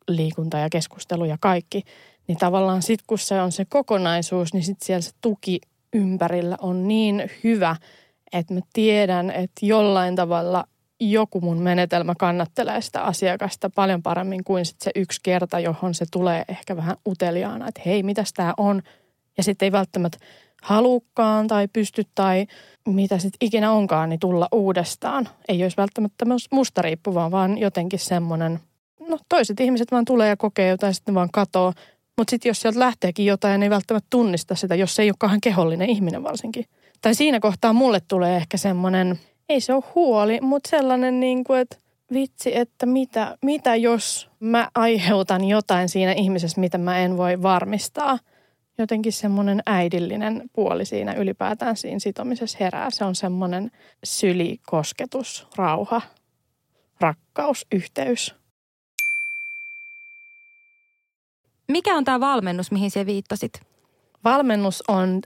liikunta 0.09 0.59
ja 0.59 0.69
keskustelu 0.71 1.25
ja 1.25 1.37
kaikki, 1.41 1.83
niin 2.29 2.39
tavallaan 2.39 2.83
sitten 2.83 3.05
kun 3.07 3.19
se 3.19 3.41
on 3.41 3.53
se 3.53 3.65
kokonaisuus, 3.65 4.55
niin 4.55 4.63
sitten 4.63 4.87
siellä 4.87 5.03
se 5.03 5.11
tuki 5.21 5.61
ympärillä 5.93 6.57
on 6.61 6.89
niin 6.89 7.31
hyvä, 7.45 7.77
että 8.33 8.55
mä 8.55 8.61
tiedän, 8.73 9.31
että 9.31 9.67
jollain 9.67 10.17
tavalla 10.17 10.65
joku 11.01 11.41
mun 11.41 11.59
menetelmä 11.59 12.15
kannattelee 12.19 12.81
sitä 12.81 13.03
asiakasta 13.03 13.71
paljon 13.71 14.03
paremmin 14.03 14.45
kuin 14.45 14.67
sit 14.67 14.81
se 14.81 14.91
yksi 14.95 15.21
kerta, 15.23 15.61
johon 15.61 15.95
se 15.95 16.05
tulee 16.11 16.45
ehkä 16.49 16.77
vähän 16.77 16.97
uteliaana, 17.09 17.69
että 17.69 17.81
hei, 17.87 18.03
mitäs 18.03 18.33
tämä 18.33 18.55
on. 18.57 18.83
Ja 19.37 19.43
sitten 19.43 19.67
ei 19.67 19.73
välttämättä 19.73 20.19
halukkaan 20.63 21.47
tai 21.47 21.69
pysty 21.69 22.03
tai 22.15 22.47
mitä 22.89 23.19
sitten 23.19 23.47
ikinä 23.47 23.73
onkaan, 23.73 24.09
niin 24.09 24.21
tulla 24.21 24.49
uudestaan. 24.53 25.29
Ei 25.49 25.63
olisi 25.63 25.77
välttämättä 25.77 26.25
musta 26.51 26.83
riippuvaa, 26.83 27.31
vaan 27.31 27.59
jotenkin 27.59 27.99
semmoinen, 27.99 28.61
no 29.09 29.19
toiset 29.29 29.61
ihmiset 29.61 29.93
vaan 29.93 30.05
tulee 30.05 30.29
ja 30.29 30.37
kokee 30.37 30.69
jotain, 30.69 30.95
sitten 30.95 31.15
vaan 31.15 31.29
katoo. 31.33 31.73
Mutta 32.17 32.31
sitten 32.31 32.51
jos 32.51 32.61
sieltä 32.61 32.79
lähteekin 32.79 33.27
jotain, 33.27 33.53
niin 33.53 33.63
ei 33.63 33.71
välttämättä 33.71 34.07
tunnista 34.11 34.55
sitä, 34.55 34.75
jos 34.75 34.97
se 34.97 35.03
ei 35.03 35.11
ole 35.11 35.17
kauhean 35.19 35.41
kehollinen 35.41 35.91
ihminen 35.91 36.23
varsinkin. 36.23 36.65
Tai 37.01 37.15
siinä 37.15 37.41
kohtaa 37.41 37.73
mulle 37.73 38.01
tulee 38.09 38.37
ehkä 38.37 38.57
semmoinen 38.57 39.19
ei 39.49 39.61
se 39.61 39.75
ole 39.75 39.85
huoli, 39.95 40.41
mutta 40.41 40.71
sellainen 40.71 41.21
niin 41.21 41.45
kuin, 41.45 41.61
että 41.61 41.77
vitsi, 42.13 42.57
että 42.57 42.87
mitä, 42.87 43.39
mitä 43.45 43.77
jos 43.77 44.31
mä 44.41 44.69
aiheutan 44.75 45.45
jotain 45.45 45.89
siinä 45.89 46.13
ihmisessä, 46.13 46.61
mitä 46.61 46.79
mä 46.79 46.99
en 46.99 47.17
voi 47.17 47.43
varmistaa. 47.43 48.19
Jotenkin 48.79 49.13
semmoinen 49.13 49.63
äidillinen 49.67 50.51
puoli 50.53 50.85
siinä 50.85 51.13
ylipäätään 51.13 51.77
siinä 51.77 51.99
sitomisessa 51.99 52.59
herää. 52.61 52.91
Se 52.91 53.05
on 53.05 53.15
semmoinen 53.15 53.71
sylikosketus, 54.05 55.47
rauha, 55.57 56.01
rakkaus, 57.01 57.67
yhteys. 57.73 58.35
Mikä 61.69 61.97
on 61.97 62.05
tämä 62.05 62.21
valmennus, 62.21 62.71
mihin 62.71 62.91
se 62.91 63.07
viittasit? 63.07 63.53
Valmennus 64.25 64.83
on 64.89 65.21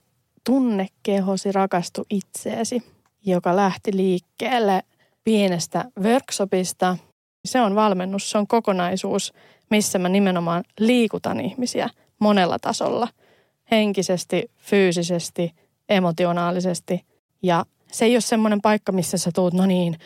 tunne 0.44 0.86
kehosi, 1.02 1.52
rakastu 1.52 2.04
itseesi 2.10 2.82
joka 3.24 3.56
lähti 3.56 3.96
liikkeelle 3.96 4.82
pienestä 5.24 5.84
workshopista, 6.00 6.96
Se 7.44 7.60
on 7.60 7.74
valmennus, 7.74 8.30
se 8.30 8.38
on 8.38 8.46
kokonaisuus, 8.46 9.32
missä 9.70 9.98
mä 9.98 10.08
nimenomaan 10.08 10.64
liikutan 10.78 11.40
ihmisiä 11.40 11.88
monella 12.18 12.58
tasolla. 12.58 13.08
Henkisesti, 13.70 14.50
fyysisesti, 14.58 15.54
emotionaalisesti. 15.88 17.04
Ja 17.42 17.66
se 17.92 18.04
ei 18.04 18.14
ole 18.14 18.20
semmoinen 18.20 18.60
paikka, 18.60 18.92
missä 18.92 19.18
sä 19.18 19.30
tuut, 19.34 19.54
no 19.54 19.66
niin, 19.66 19.98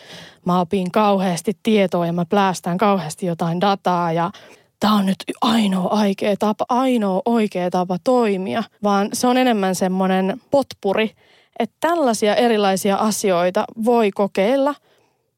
mä 0.44 0.60
opin 0.60 0.90
kauheasti 0.90 1.52
tietoa 1.62 2.06
ja 2.06 2.12
mä 2.12 2.24
plästään 2.24 2.78
kauheasti 2.78 3.26
jotain 3.26 3.60
dataa 3.60 4.12
ja 4.12 4.30
tämä 4.80 4.96
on 4.96 5.06
nyt 5.06 5.16
ainoa 5.40 5.88
oikea 5.88 6.36
tapa, 6.38 6.64
ainoa 6.68 7.22
oikea 7.24 7.70
tapa 7.70 7.96
toimia, 8.04 8.62
vaan 8.82 9.08
se 9.12 9.26
on 9.26 9.36
enemmän 9.36 9.74
semmoinen 9.74 10.40
potpuri, 10.50 11.10
että 11.58 11.76
tällaisia 11.80 12.34
erilaisia 12.34 12.96
asioita 12.96 13.64
voi 13.84 14.10
kokeilla 14.10 14.74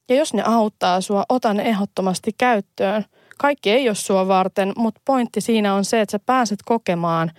ja 0.09 0.17
jos 0.17 0.35
ne 0.35 0.43
auttaa 0.47 1.01
sua, 1.01 1.25
ota 1.29 1.55
ne 1.55 1.63
ehdottomasti 1.63 2.31
käyttöön. 2.39 3.05
Kaikki 3.39 3.71
ei 3.71 3.89
ole 3.89 3.95
sua 3.95 4.29
varten, 4.29 4.73
mutta 4.77 5.01
pointti 5.05 5.41
siinä 5.41 5.75
on 5.75 5.85
se, 5.85 6.01
että 6.01 6.13
sä 6.13 6.19
pääset 6.27 6.59
kokemaan 6.65 7.31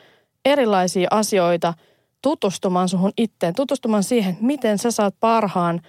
erilaisia 0.45 1.07
asioita– 1.11 1.73
tutustumaan 2.21 2.89
suhun 2.89 3.11
itteen, 3.17 3.55
tutustumaan 3.55 4.03
siihen, 4.03 4.37
miten 4.41 4.77
sä 4.77 4.91
saat 4.91 5.15
parhaan 5.19 5.81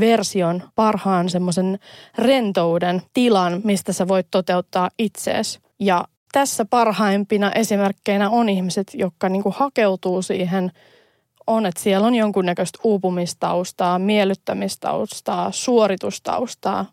version, 0.00 0.62
parhaan 0.74 1.28
semmoisen 1.28 1.78
rentouden 2.18 3.02
tilan, 3.12 3.60
mistä 3.64 3.92
sä 3.92 4.08
voit 4.08 4.26
toteuttaa 4.30 4.90
itseesi. 4.98 5.58
Ja 5.80 6.04
tässä 6.32 6.64
parhaimpina 6.64 7.52
esimerkkeinä 7.52 8.30
on 8.30 8.48
ihmiset, 8.48 8.86
jotka 8.94 9.28
niinku 9.28 9.54
hakeutuu 9.56 10.22
siihen, 10.22 10.70
on, 11.50 11.66
että 11.66 11.80
siellä 11.80 12.06
on 12.06 12.14
jonkunnäköistä 12.14 12.78
uupumistaustaa, 12.84 13.98
miellyttämistaustaa, 13.98 15.52
suoritustaustaa, 15.52 16.86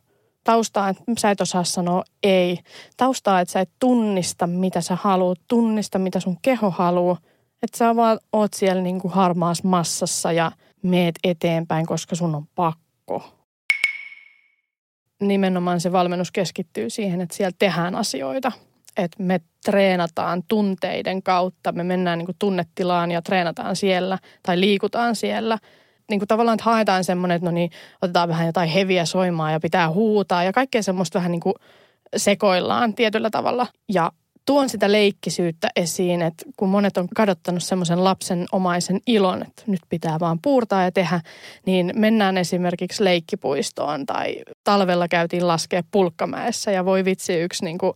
taustaa, 0.43 0.89
että 0.89 1.03
sä 1.19 1.31
et 1.31 1.41
osaa 1.41 1.63
sanoa 1.63 2.03
ei. 2.23 2.59
Taustaa, 2.97 3.39
että 3.39 3.51
sä 3.51 3.59
et 3.59 3.71
tunnista, 3.79 4.47
mitä 4.47 4.81
sä 4.81 4.97
haluat, 5.01 5.39
tunnista, 5.47 5.99
mitä 5.99 6.19
sun 6.19 6.37
keho 6.41 6.69
haluaa– 6.69 7.17
että 7.63 7.77
sä 7.77 7.95
vaan 7.95 8.19
oot 8.33 8.53
siellä 8.53 8.81
niin 8.81 8.99
kuin 8.99 9.13
harmaassa 9.13 9.67
massassa 9.67 10.31
ja 10.31 10.51
meet 10.81 11.15
eteenpäin, 11.23 11.85
koska 11.85 12.15
sun 12.15 12.35
on 12.35 12.47
pakko. 12.55 13.33
Nimenomaan 15.21 15.81
se 15.81 15.91
valmennus 15.91 16.31
keskittyy 16.31 16.89
siihen, 16.89 17.21
että 17.21 17.35
siellä 17.35 17.55
tehdään 17.59 17.95
asioita. 17.95 18.51
Että 18.97 19.23
me 19.23 19.41
treenataan 19.65 20.43
tunteiden 20.47 21.23
kautta, 21.23 21.71
me 21.71 21.83
mennään 21.83 22.17
niin 22.17 22.25
kuin 22.25 22.35
tunnetilaan 22.39 23.11
ja 23.11 23.21
treenataan 23.21 23.75
siellä 23.75 24.19
tai 24.43 24.59
liikutaan 24.59 25.15
siellä. 25.15 25.57
Niin 26.09 26.19
kuin 26.19 26.27
tavallaan, 26.27 26.55
että 26.55 26.69
haetaan 26.69 27.03
semmoinen, 27.03 27.35
että 27.35 27.45
no 27.45 27.51
niin, 27.51 27.71
otetaan 28.01 28.29
vähän 28.29 28.47
jotain 28.47 28.69
heviä 28.69 29.05
soimaa 29.05 29.51
ja 29.51 29.59
pitää 29.59 29.89
huutaa 29.89 30.43
ja 30.43 30.53
kaikkea 30.53 30.83
semmoista 30.83 31.19
vähän 31.19 31.31
niin 31.31 31.41
kuin 31.41 31.55
sekoillaan 32.15 32.93
tietyllä 32.93 33.29
tavalla. 33.29 33.67
Ja 33.93 34.11
tuon 34.47 34.69
sitä 34.69 34.91
leikkisyyttä 34.91 35.69
esiin, 35.75 36.21
että 36.21 36.45
kun 36.57 36.69
monet 36.69 36.97
on 36.97 37.07
kadottanut 37.15 37.63
semmoisen 37.63 38.03
lapsen 38.03 38.45
omaisen 38.51 38.99
ilon, 39.07 39.41
että 39.41 39.63
nyt 39.67 39.79
pitää 39.89 40.19
vaan 40.19 40.39
puurtaa 40.41 40.83
ja 40.83 40.91
tehdä, 40.91 41.21
niin 41.65 41.91
mennään 41.95 42.37
esimerkiksi 42.37 43.03
leikkipuistoon 43.03 44.05
tai 44.05 44.35
talvella 44.63 45.07
käytiin 45.07 45.47
laskea 45.47 45.83
pulkkamäessä 45.91 46.71
ja 46.71 46.85
voi 46.85 47.05
vitsi 47.05 47.33
yksi 47.33 47.65
niin 47.65 47.77
kuin 47.77 47.93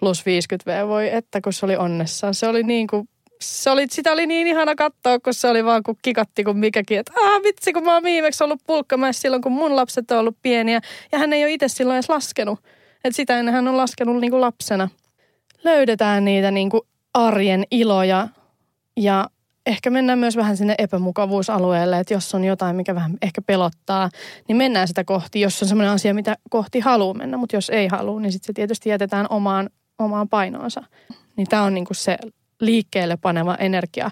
plus 0.00 0.20
50V 0.20 0.88
voi, 0.88 1.14
että 1.14 1.40
kun 1.40 1.52
se 1.52 1.66
oli 1.66 1.76
onnessaan. 1.76 2.34
Se 2.34 2.46
oli 2.48 2.62
niin 2.62 2.86
kuin 2.86 3.08
se 3.40 3.70
oli, 3.70 3.86
sitä 3.90 4.12
oli 4.12 4.26
niin 4.26 4.46
ihana 4.46 4.74
katsoa, 4.74 5.18
kun 5.18 5.34
se 5.34 5.48
oli 5.48 5.64
vaan 5.64 5.82
kun 5.82 5.96
kikatti 6.02 6.44
kuin 6.44 6.58
mikäkin, 6.58 6.98
että 6.98 7.12
ah 7.16 7.42
vitsi, 7.42 7.72
kun 7.72 7.84
mä 7.84 7.94
oon 7.94 8.02
viimeksi 8.02 8.44
ollut 8.44 8.60
pulkkamäessä 8.66 9.20
silloin, 9.20 9.42
kun 9.42 9.52
mun 9.52 9.76
lapset 9.76 10.10
on 10.10 10.18
ollut 10.18 10.36
pieniä. 10.42 10.80
Ja 11.12 11.18
hän 11.18 11.32
ei 11.32 11.44
ole 11.44 11.52
itse 11.52 11.68
silloin 11.68 11.96
edes 11.96 12.08
laskenut. 12.08 12.58
Että 13.04 13.16
sitä 13.16 13.38
ennen 13.38 13.54
hän 13.54 13.68
on 13.68 13.76
laskenut 13.76 14.20
niin 14.20 14.30
kuin 14.30 14.40
lapsena 14.40 14.88
löydetään 15.64 16.24
niitä 16.24 16.50
niin 16.50 16.70
kuin 16.70 16.82
arjen 17.14 17.64
iloja 17.70 18.28
ja 18.96 19.30
ehkä 19.66 19.90
mennään 19.90 20.18
myös 20.18 20.36
vähän 20.36 20.56
sinne 20.56 20.74
epämukavuusalueelle, 20.78 21.98
että 21.98 22.14
jos 22.14 22.34
on 22.34 22.44
jotain, 22.44 22.76
mikä 22.76 22.94
vähän 22.94 23.18
ehkä 23.22 23.42
pelottaa, 23.42 24.10
niin 24.48 24.56
mennään 24.56 24.88
sitä 24.88 25.04
kohti, 25.04 25.40
jos 25.40 25.62
on 25.62 25.68
sellainen 25.68 25.94
asia, 25.94 26.14
mitä 26.14 26.36
kohti 26.50 26.80
haluaa 26.80 27.14
mennä, 27.14 27.36
mutta 27.36 27.56
jos 27.56 27.70
ei 27.70 27.88
halua, 27.88 28.20
niin 28.20 28.32
sitten 28.32 28.46
se 28.46 28.52
tietysti 28.52 28.88
jätetään 28.88 29.26
omaan, 29.30 29.70
omaan 30.00 30.28
painoonsa. 30.28 30.82
Niin 31.36 31.46
tämä 31.48 31.62
on 31.62 31.74
niin 31.74 31.84
kuin 31.84 31.96
se 31.96 32.18
liikkeelle 32.60 33.16
paneva 33.16 33.54
energia, 33.54 34.10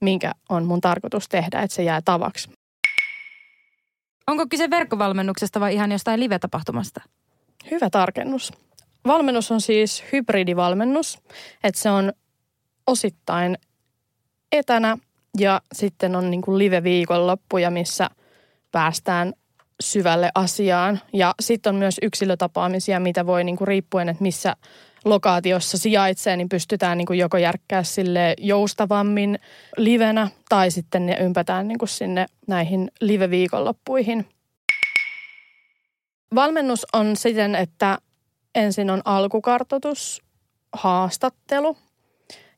minkä 0.00 0.32
on 0.48 0.64
mun 0.64 0.80
tarkoitus 0.80 1.28
tehdä, 1.28 1.62
että 1.62 1.74
se 1.74 1.82
jää 1.82 2.00
tavaksi. 2.04 2.50
Onko 4.26 4.46
kyse 4.50 4.70
verkkovalmennuksesta 4.70 5.60
vai 5.60 5.74
ihan 5.74 5.92
jostain 5.92 6.20
live-tapahtumasta? 6.20 7.00
Hyvä 7.70 7.90
tarkennus. 7.90 8.52
Valmennus 9.06 9.50
on 9.50 9.60
siis 9.60 10.04
hybridivalmennus, 10.12 11.18
että 11.64 11.80
se 11.80 11.90
on 11.90 12.12
osittain 12.86 13.58
etänä 14.52 14.98
ja 15.38 15.60
sitten 15.72 16.16
on 16.16 16.30
niin 16.30 16.42
kuin 16.42 16.58
live-viikonloppuja, 16.58 17.70
missä 17.70 18.10
päästään 18.72 19.32
syvälle 19.80 20.30
asiaan. 20.34 21.00
Ja 21.12 21.34
sitten 21.40 21.70
on 21.70 21.78
myös 21.78 21.96
yksilötapaamisia, 22.02 23.00
mitä 23.00 23.26
voi 23.26 23.44
niin 23.44 23.56
kuin 23.56 23.68
riippuen, 23.68 24.08
että 24.08 24.22
missä 24.22 24.56
lokaatiossa 25.04 25.78
sijaitsee, 25.78 26.36
niin 26.36 26.48
pystytään 26.48 26.98
niin 26.98 27.06
kuin 27.06 27.18
joko 27.18 27.36
järkkää 27.36 27.82
sille 27.82 28.34
joustavammin 28.38 29.38
livenä 29.76 30.28
tai 30.48 30.70
sitten 30.70 31.06
ne 31.06 31.16
ympätään 31.20 31.68
niin 31.68 31.78
kuin 31.78 31.88
sinne 31.88 32.26
näihin 32.46 32.90
live-viikonloppuihin. 33.00 34.26
Valmennus 36.34 36.86
on 36.92 37.16
siten, 37.16 37.54
että 37.54 37.98
Ensin 38.54 38.90
on 38.90 39.02
alkukartoitus, 39.04 40.22
haastattelu, 40.72 41.76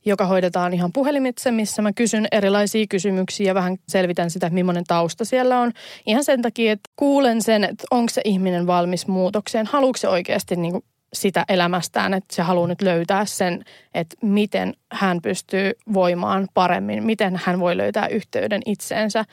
joka 0.04 0.26
hoidetaan 0.26 0.74
ihan 0.74 0.92
puhelimitse, 0.92 1.50
missä 1.50 1.82
mä 1.82 1.92
kysyn 1.92 2.26
erilaisia 2.32 2.86
kysymyksiä 2.88 3.46
ja 3.46 3.54
vähän 3.54 3.76
selvitän 3.88 4.30
sitä, 4.30 4.46
että 4.46 4.54
millainen 4.54 4.84
tausta 4.84 5.24
siellä 5.24 5.60
on. 5.60 5.72
Ihan 6.06 6.24
sen 6.24 6.42
takia, 6.42 6.72
että 6.72 6.90
kuulen 6.96 7.42
sen, 7.42 7.64
että 7.64 7.84
onko 7.90 8.10
se 8.10 8.20
ihminen 8.24 8.66
valmis 8.66 9.06
muutokseen, 9.06 9.66
haluatko 9.66 9.96
se 9.96 10.08
oikeasti 10.08 10.56
niin 10.56 10.72
kuin 10.72 10.84
sitä 11.12 11.44
elämästään, 11.48 12.14
että 12.14 12.34
se 12.34 12.42
haluaa 12.42 12.68
nyt 12.68 12.82
löytää 12.82 13.24
sen, 13.24 13.64
että 13.94 14.16
miten 14.22 14.74
hän 14.92 15.22
pystyy 15.22 15.72
voimaan 15.92 16.48
paremmin, 16.54 17.04
miten 17.04 17.40
hän 17.44 17.60
voi 17.60 17.76
löytää 17.76 18.08
yhteyden 18.08 18.62
itseensä, 18.66 19.24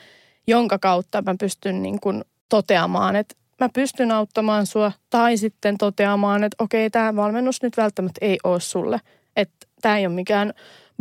jonka 0.46 0.78
kautta 0.78 1.22
mä 1.22 1.34
pystyn 1.40 1.82
niin 1.82 2.00
kuin 2.00 2.24
toteamaan, 2.48 3.16
että 3.16 3.34
mä 3.60 3.68
pystyn 3.68 4.10
auttamaan 4.10 4.66
sua 4.66 4.92
tai 5.10 5.36
sitten 5.36 5.78
toteamaan, 5.78 6.44
että 6.44 6.64
okei, 6.64 6.90
tämä 6.90 7.16
valmennus 7.16 7.62
nyt 7.62 7.76
välttämättä 7.76 8.18
ei 8.26 8.38
ole 8.44 8.60
sulle. 8.60 9.00
Että 9.36 9.66
tämä 9.82 9.98
ei 9.98 10.06
ole 10.06 10.14
mikään 10.14 10.52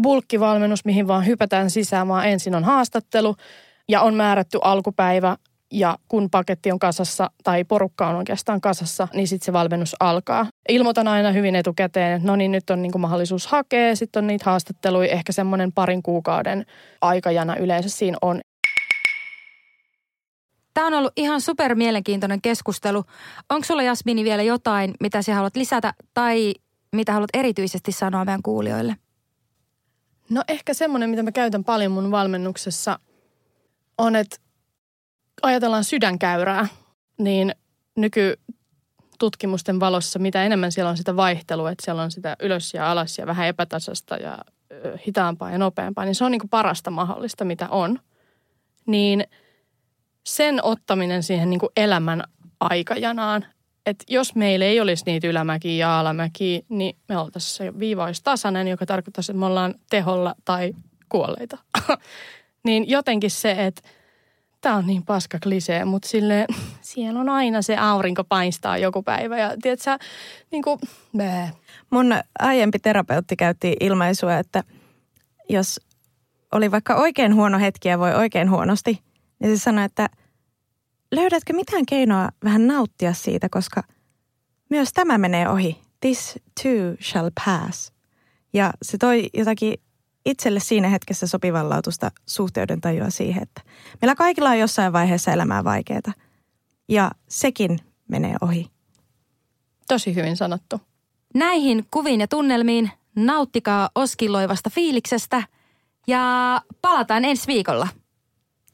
bulkkivalmennus, 0.01 0.85
mihin 0.85 1.07
vaan 1.07 1.25
hypätään 1.25 1.69
sisään, 1.69 2.07
vaan 2.07 2.27
ensin 2.27 2.55
on 2.55 2.63
haastattelu 2.63 3.35
ja 3.89 4.01
on 4.01 4.13
määrätty 4.13 4.59
alkupäivä 4.61 5.37
ja 5.71 5.97
kun 6.07 6.29
paketti 6.29 6.71
on 6.71 6.79
kasassa 6.79 7.31
tai 7.43 7.63
porukka 7.63 8.07
on 8.07 8.15
oikeastaan 8.15 8.61
kasassa, 8.61 9.07
niin 9.13 9.27
sitten 9.27 9.45
se 9.45 9.53
valmennus 9.53 9.95
alkaa. 9.99 10.45
Ilmoitan 10.69 11.07
aina 11.07 11.31
hyvin 11.31 11.55
etukäteen, 11.55 12.15
että 12.15 12.27
no 12.27 12.35
niin, 12.35 12.51
nyt 12.51 12.69
on 12.69 12.81
niinku 12.81 12.97
mahdollisuus 12.97 13.47
hakea. 13.47 13.95
Sitten 13.95 14.23
on 14.23 14.27
niitä 14.27 14.45
haastatteluja, 14.45 15.11
ehkä 15.11 15.31
semmoinen 15.31 15.71
parin 15.71 16.03
kuukauden 16.03 16.65
aikajana 17.01 17.55
yleensä 17.55 17.89
siinä 17.89 18.17
on. 18.21 18.41
Tämä 20.73 20.87
on 20.87 20.93
ollut 20.93 21.13
ihan 21.15 21.41
super 21.41 21.75
mielenkiintoinen 21.75 22.41
keskustelu. 22.41 23.03
Onko 23.49 23.65
sulla 23.65 23.83
Jasmini 23.83 24.23
vielä 24.23 24.43
jotain, 24.43 24.93
mitä 24.99 25.21
sä 25.21 25.35
haluat 25.35 25.55
lisätä 25.55 25.93
tai 26.13 26.53
mitä 26.95 27.13
haluat 27.13 27.29
erityisesti 27.33 27.91
sanoa 27.91 28.25
meidän 28.25 28.41
kuulijoille? 28.43 28.95
No 30.29 30.43
ehkä 30.47 30.73
semmoinen, 30.73 31.09
mitä 31.09 31.23
mä 31.23 31.31
käytän 31.31 31.63
paljon 31.63 31.91
mun 31.91 32.11
valmennuksessa 32.11 32.99
on, 33.97 34.15
että 34.15 34.37
ajatellaan 35.41 35.83
sydänkäyrää, 35.83 36.67
niin 37.17 37.55
nykytutkimusten 37.95 39.79
valossa, 39.79 40.19
mitä 40.19 40.43
enemmän 40.43 40.71
siellä 40.71 40.89
on 40.89 40.97
sitä 40.97 41.15
vaihtelua, 41.15 41.71
että 41.71 41.85
siellä 41.85 42.03
on 42.03 42.11
sitä 42.11 42.35
ylös 42.41 42.73
ja 42.73 42.91
alas 42.91 43.17
ja 43.17 43.27
vähän 43.27 43.47
epätasasta 43.47 44.15
ja 44.15 44.37
hitaampaa 45.07 45.51
ja 45.51 45.57
nopeampaa, 45.57 46.05
niin 46.05 46.15
se 46.15 46.25
on 46.25 46.31
niin 46.31 46.39
kuin 46.39 46.49
parasta 46.49 46.91
mahdollista, 46.91 47.45
mitä 47.45 47.69
on. 47.69 47.99
Niin– 48.85 49.23
sen 50.27 50.63
ottaminen 50.63 51.23
siihen 51.23 51.49
niin 51.49 51.59
kuin 51.59 51.69
elämän 51.77 52.23
aikajanaan, 52.59 53.45
että 53.85 54.05
jos 54.07 54.35
meillä 54.35 54.65
ei 54.65 54.79
olisi 54.79 55.03
niitä 55.05 55.27
ylämäkiä 55.27 55.71
ja 55.71 55.99
alamäkiä, 55.99 56.59
niin 56.69 56.97
me 57.09 57.17
oltaisiin 57.17 57.57
se 57.57 57.79
viiva 57.79 58.05
olisi 58.05 58.23
tasainen, 58.23 58.67
joka 58.67 58.85
tarkoittaisi, 58.85 59.31
että 59.31 59.39
me 59.39 59.45
ollaan 59.45 59.75
teholla 59.89 60.35
tai 60.45 60.73
kuolleita. 61.09 61.57
niin 62.65 62.89
jotenkin 62.89 63.31
se, 63.31 63.51
että 63.65 63.81
tämä 64.67 64.77
on 64.77 64.87
niin 64.87 65.03
paska 65.03 65.39
klisee, 65.43 65.85
mutta 65.85 66.07
sille 66.07 66.45
siellä 66.81 67.19
on 67.19 67.29
aina 67.29 67.61
se 67.61 67.77
aurinko 67.77 68.23
paistaa 68.23 68.77
joku 68.77 69.03
päivä 69.03 69.37
ja 69.37 69.53
tiedätkö, 69.61 69.97
niin 70.51 70.63
kuin, 70.63 70.79
bää. 71.17 71.49
Mun 71.89 72.13
aiempi 72.39 72.79
terapeutti 72.79 73.35
käytti 73.35 73.75
ilmaisua, 73.79 74.37
että 74.37 74.63
jos 75.49 75.79
oli 76.51 76.71
vaikka 76.71 76.95
oikein 76.95 77.35
huono 77.35 77.59
hetki 77.59 77.89
ja 77.89 77.99
voi 77.99 78.13
oikein 78.13 78.49
huonosti, 78.49 79.01
niin 79.39 79.57
se 79.57 79.61
sanoi, 79.63 79.85
että 79.85 80.09
löydätkö 81.11 81.53
mitään 81.53 81.85
keinoa 81.85 82.29
vähän 82.43 82.67
nauttia 82.67 83.13
siitä, 83.13 83.47
koska 83.51 83.83
Myös 84.69 84.93
tämä 84.93 85.17
menee 85.17 85.49
ohi. 85.49 85.77
This 86.01 86.39
too 86.63 86.95
shall 87.01 87.29
pass. 87.45 87.93
Ja 88.53 88.73
se 88.81 88.97
toi 88.97 89.29
jotakin 89.33 89.73
itselle 90.29 90.59
siinä 90.59 90.89
hetkessä 90.89 91.27
sopivanlautusta 91.27 92.11
suhteuden 92.25 92.81
tajua 92.81 93.09
siihen, 93.09 93.43
että 93.43 93.61
meillä 94.01 94.15
kaikilla 94.15 94.49
on 94.49 94.59
jossain 94.59 94.93
vaiheessa 94.93 95.31
elämää 95.31 95.63
vaikeaa. 95.63 96.13
Ja 96.89 97.11
sekin 97.29 97.79
menee 98.07 98.35
ohi. 98.41 98.67
Tosi 99.87 100.15
hyvin 100.15 100.37
sanottu. 100.37 100.81
Näihin 101.33 101.85
kuviin 101.91 102.21
ja 102.21 102.27
tunnelmiin 102.27 102.91
nauttikaa 103.15 103.89
oskilloivasta 103.95 104.69
fiiliksestä 104.69 105.43
ja 106.07 106.61
palataan 106.81 107.25
ensi 107.25 107.47
viikolla. 107.47 107.87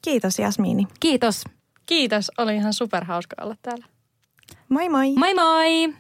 Kiitos 0.02 0.40
Jasmiini. 0.40 0.88
Kiitos. 1.00 1.44
Kiitos, 1.86 2.32
oli 2.38 2.56
ihan 2.56 2.74
superhauska 2.74 3.36
olla 3.42 3.56
täällä. 3.62 3.86
Moi 4.70 4.90
moi! 4.90 5.14
Moi 5.16 5.34
moi! 5.34 5.94